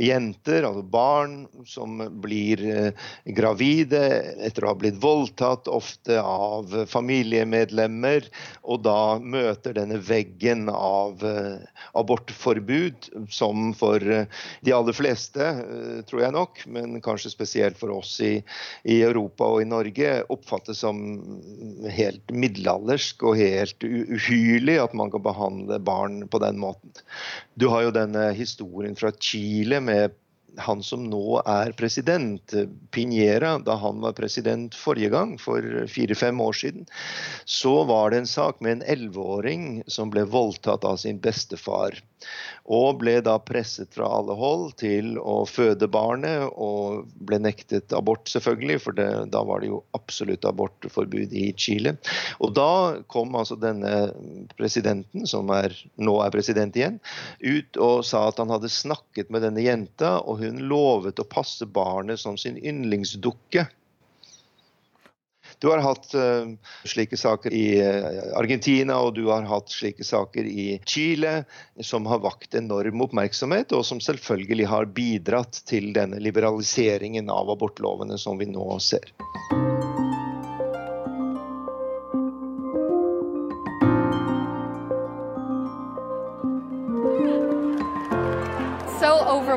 jenter, 0.00 0.64
altså 0.64 0.82
barn, 0.82 1.34
som 1.68 1.98
blir 2.22 2.62
eh, 2.64 3.08
gravide 3.36 4.00
etter 4.46 4.64
å 4.64 4.72
ha 4.72 4.78
blitt 4.80 5.00
voldtatt, 5.02 5.68
ofte 5.68 6.16
av 6.22 6.72
familiemedlemmer, 6.88 8.30
og 8.64 8.80
da 8.86 9.18
møter 9.20 9.76
denne 9.76 10.00
veggen 10.00 10.70
av 10.72 11.20
eh, 11.26 11.60
abortforbud, 12.00 13.10
som 13.28 13.74
for 13.76 14.00
eh, 14.00 14.40
de 14.64 14.74
aller 14.76 14.96
fleste, 14.96 15.50
tror 16.08 16.24
jeg 16.24 16.36
nok, 16.38 16.64
men 16.72 16.96
kanskje 17.04 17.34
spesielt 17.34 17.76
for 17.80 17.92
oss 17.98 18.16
i, 18.24 18.38
i 18.88 19.02
Europa 19.04 19.52
og 19.52 19.66
i 19.66 19.68
Norge, 19.68 20.16
oppfattes 20.32 20.80
som 20.80 21.04
helt 21.94 22.32
middelaldersk 22.32 23.22
og 23.26 23.38
helt 23.40 23.84
uhyrlig 23.84 24.78
at 24.82 24.96
man 24.96 25.12
kan 25.12 25.24
behandle 25.24 25.80
barn 25.82 26.22
på 26.30 26.40
den 26.42 26.58
måten. 26.62 26.94
Du 27.54 27.68
har 27.72 27.86
jo 27.86 27.94
denne 27.94 28.30
historien 28.36 28.96
fra 28.98 29.12
Chile 29.18 29.82
med 29.84 30.16
han 30.58 30.82
som 30.82 31.04
nå 31.06 31.40
er 31.46 31.72
president, 31.78 32.54
Piñera, 32.90 33.58
da 33.62 33.76
han 33.78 34.00
var 34.02 34.16
president 34.18 34.74
forrige 34.74 35.12
gang, 35.12 35.36
for 35.38 35.62
fire-fem 35.90 36.40
år 36.42 36.56
siden, 36.62 36.86
så 37.44 37.84
var 37.88 38.10
det 38.10 38.22
en 38.22 38.30
sak 38.30 38.60
med 38.60 38.78
en 38.78 38.86
elleveåring 38.96 39.82
som 39.86 40.10
ble 40.10 40.26
voldtatt 40.26 40.84
av 40.84 40.98
sin 41.02 41.20
bestefar. 41.22 42.00
Og 42.70 43.00
ble 43.00 43.16
da 43.24 43.36
presset 43.42 43.94
fra 43.96 44.08
alle 44.20 44.36
hold 44.38 44.74
til 44.80 45.16
å 45.18 45.40
føde 45.48 45.88
barnet, 45.90 46.46
og 46.54 47.08
ble 47.26 47.40
nektet 47.42 47.94
abort, 47.96 48.28
selvfølgelig, 48.30 48.78
for 48.84 48.96
det, 48.98 49.08
da 49.34 49.42
var 49.46 49.62
det 49.62 49.70
jo 49.72 49.80
absolutt 49.96 50.46
abortforbud 50.48 51.34
i 51.36 51.48
Chile. 51.58 51.96
Og 52.38 52.54
da 52.58 53.00
kom 53.10 53.34
altså 53.38 53.58
denne 53.60 54.10
presidenten, 54.58 55.26
som 55.30 55.50
er, 55.54 55.74
nå 55.98 56.18
er 56.22 56.34
president 56.34 56.76
igjen, 56.78 57.00
ut 57.40 57.80
og 57.80 58.04
sa 58.06 58.26
at 58.28 58.40
han 58.42 58.52
hadde 58.52 58.70
snakket 58.70 59.32
med 59.32 59.46
denne 59.46 59.64
jenta, 59.64 60.18
og 60.20 60.44
hun 60.44 60.62
lovet 60.70 61.20
å 61.20 61.28
passe 61.28 61.66
barnet 61.66 62.22
som 62.22 62.38
sin 62.40 62.60
yndlingsdukke. 62.60 63.66
Du 65.60 65.68
har 65.68 65.82
hatt 65.84 66.14
uh, 66.16 66.48
slike 66.88 67.18
saker 67.20 67.52
i 67.52 67.64
uh, 67.84 68.38
Argentina 68.40 68.96
og 69.04 69.14
du 69.18 69.26
har 69.28 69.44
hatt 69.48 69.72
slike 69.72 70.04
saker 70.06 70.48
i 70.48 70.78
Chile 70.88 71.42
som 71.84 72.08
har 72.08 72.22
vakt 72.24 72.56
enorm 72.56 73.04
oppmerksomhet, 73.04 73.74
og 73.76 73.84
som 73.86 74.00
selvfølgelig 74.00 74.70
har 74.72 74.88
bidratt 74.96 75.62
til 75.68 75.92
denne 75.96 76.20
liberaliseringen 76.22 77.28
av 77.32 77.52
abortlovene 77.52 78.18
som 78.20 78.40
vi 78.40 78.48
nå 78.48 78.72
ser. 78.80 79.12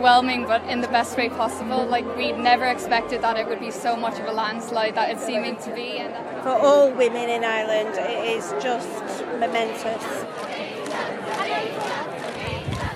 Overwhelming, 0.03 0.45
but 0.45 0.61
in 0.69 0.81
the 0.81 0.87
best 0.87 1.17
way 1.17 1.29
possible. 1.29 1.85
Like 1.85 2.05
we 2.17 2.31
never 2.33 2.65
expected 2.65 3.21
that 3.21 3.37
it 3.37 3.47
would 3.47 3.59
be 3.59 3.71
so 3.71 3.95
much 3.95 4.19
of 4.19 4.25
a 4.25 4.33
landslide 4.33 4.95
that 4.95 5.09
it's 5.11 5.25
seeming 5.25 5.55
to 5.63 5.71
be. 5.73 6.03
For 6.43 6.55
all 6.67 6.91
women 6.91 7.29
in 7.29 7.43
Ireland, 7.43 7.95
it 7.95 8.37
is 8.37 8.45
just 8.61 9.23
momentous. 9.39 10.03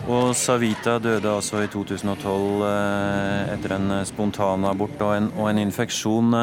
Og 0.08 0.36
Savita 0.36 1.00
døde 1.04 1.28
altså 1.28 1.62
i 1.66 1.68
2012 1.68 2.62
eh, 2.64 3.54
etter 3.54 3.74
en 3.76 4.06
spontanabort 4.08 5.02
og 5.04 5.18
en, 5.18 5.28
og 5.36 5.50
en 5.50 5.60
infeksjon. 5.60 6.36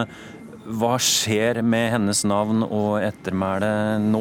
Hva 0.64 0.94
skjer 1.00 1.62
med 1.64 1.90
hennes 1.96 2.24
navn 2.28 2.60
og 2.66 3.00
ettermæle 3.00 3.70
nå? 4.04 4.20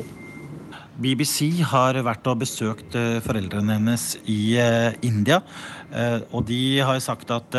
BBC 0.93 1.63
har 1.65 1.97
vært 2.05 2.27
og 2.29 2.43
besøkt 2.43 2.95
eh, 2.95 3.17
foreldrene 3.25 3.79
hennes 3.79 4.13
i 4.29 4.55
eh, 4.61 4.93
India. 5.01 5.39
Eh, 5.93 6.19
og 6.33 6.47
de 6.49 6.79
har 6.81 6.99
sagt 7.03 7.31
at 7.35 7.55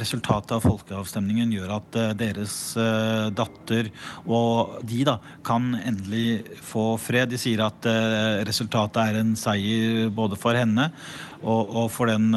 resultatet 0.00 0.52
av 0.58 0.64
folkeavstemningen 0.64 1.54
gjør 1.56 1.74
at 1.78 1.98
deres 2.20 2.54
datter 3.36 3.90
og 4.26 4.78
de 4.86 5.02
da 5.08 5.16
kan 5.46 5.72
endelig 5.78 6.58
få 6.64 6.94
fred. 7.00 7.32
De 7.32 7.40
sier 7.40 7.62
at 7.64 7.88
resultatet 8.46 9.02
er 9.02 9.20
en 9.22 9.34
seier 9.38 10.12
både 10.14 10.38
for 10.40 10.58
henne 10.58 10.90
og, 11.40 11.86
for 11.94 12.10
den 12.10 12.34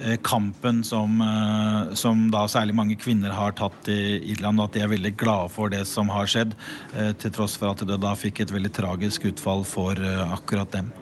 Eh, 0.00 0.16
kampen 0.16 0.84
som, 0.84 1.20
eh, 1.20 1.94
som, 1.94 2.30
da 2.30 2.46
særlig 2.48 2.74
mange 2.74 2.96
kvinner 2.96 3.34
har 3.36 3.52
tatt 3.52 3.88
i 3.92 4.32
Irland, 4.32 4.60
og 4.60 4.70
at 4.70 4.78
de 4.78 4.80
er 4.80 4.88
veldig 4.88 5.12
glade 5.20 5.50
for 5.52 5.68
det 5.68 5.82
som 5.88 6.08
har 6.08 6.24
skjedd, 6.24 6.54
eh, 6.96 7.12
til 7.12 7.30
tross 7.36 7.58
for 7.60 7.74
at 7.74 7.84
det 7.84 8.00
da 8.00 8.14
fikk 8.16 8.40
et 8.40 8.54
veldig 8.54 8.72
tragisk 8.72 9.28
utfall 9.28 9.64
for 9.64 9.92
akkurat 10.32 10.72
dem. 10.72 10.92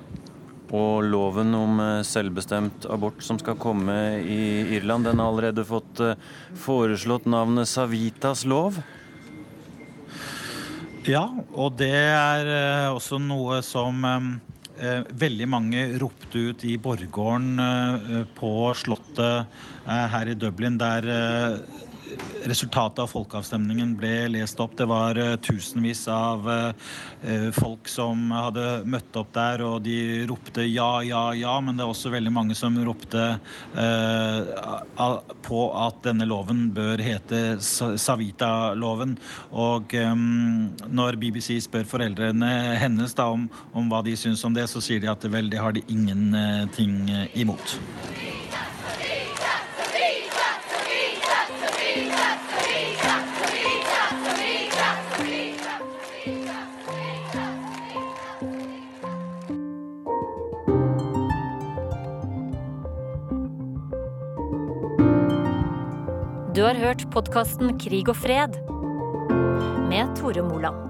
Og 0.69 1.07
loven 1.07 1.55
om 1.57 1.79
selvbestemt 2.05 2.85
abort 2.93 3.23
som 3.25 3.39
skal 3.41 3.57
komme 3.57 3.95
i 4.21 4.77
Irland, 4.77 5.09
den 5.09 5.23
har 5.23 5.31
allerede 5.31 5.65
fått 5.65 6.03
foreslått 6.61 7.25
navnet 7.25 7.71
Savitas 7.71 8.45
lov? 8.45 8.77
Ja, 11.09 11.25
og 11.57 11.79
det 11.81 11.95
er 11.97 12.53
også 12.93 13.17
noe 13.23 13.63
som 13.65 14.05
Eh, 14.79 15.01
veldig 15.11 15.47
mange 15.51 15.81
ropte 15.99 16.39
ut 16.39 16.63
i 16.63 16.77
borggården 16.79 17.59
eh, 17.59 18.21
på 18.39 18.51
Slottet 18.79 19.49
eh, 19.91 20.05
her 20.13 20.31
i 20.31 20.37
Dublin, 20.39 20.77
der 20.79 21.09
resultatet 22.49 23.03
av 23.03 23.11
folkeavstemningen 23.11 23.95
ble 23.99 24.29
lest 24.33 24.61
opp. 24.63 24.77
Det 24.79 24.87
var 24.89 25.19
uh, 25.19 25.37
tusenvis 25.45 26.07
av 26.13 26.49
uh, 26.49 27.51
folk 27.57 27.89
som 27.91 28.31
hadde 28.33 28.65
møtt 28.89 29.17
opp 29.19 29.33
der, 29.35 29.65
og 29.67 29.83
de 29.87 30.27
ropte 30.29 30.65
ja, 30.67 31.03
ja, 31.07 31.23
ja. 31.37 31.57
Men 31.65 31.79
det 31.79 31.85
er 31.85 31.93
også 31.93 32.13
veldig 32.13 32.33
mange 32.35 32.57
som 32.59 32.77
ropte 32.87 33.25
på 35.49 35.61
at 35.83 35.99
denne 36.05 36.27
loven 36.29 36.69
bør 36.75 37.01
hete 37.03 37.41
Savita-loven. 37.63 39.17
Og 39.51 39.95
når 39.95 41.19
BBC 41.21 41.59
spør 41.67 41.89
foreldrene 41.91 42.51
hennes 42.81 43.17
da 43.19 43.29
om, 43.35 43.49
om, 43.73 43.91
hva 43.91 44.03
de 44.07 44.17
syns 44.19 44.45
om 44.47 44.55
det, 44.57 44.69
så 44.71 44.83
sier 44.85 45.03
de 45.03 45.11
at 45.13 45.27
vel, 45.31 45.51
det 45.53 45.63
har 45.63 45.75
de 45.77 45.85
ingenting 45.91 47.01
imot. 47.39 47.79
Hørt 66.99 67.13
podkasten 67.15 67.77
Krig 67.79 68.09
og 68.11 68.17
fred 68.19 68.59
med 69.89 70.17
Tore 70.19 70.43
Moland. 70.43 70.88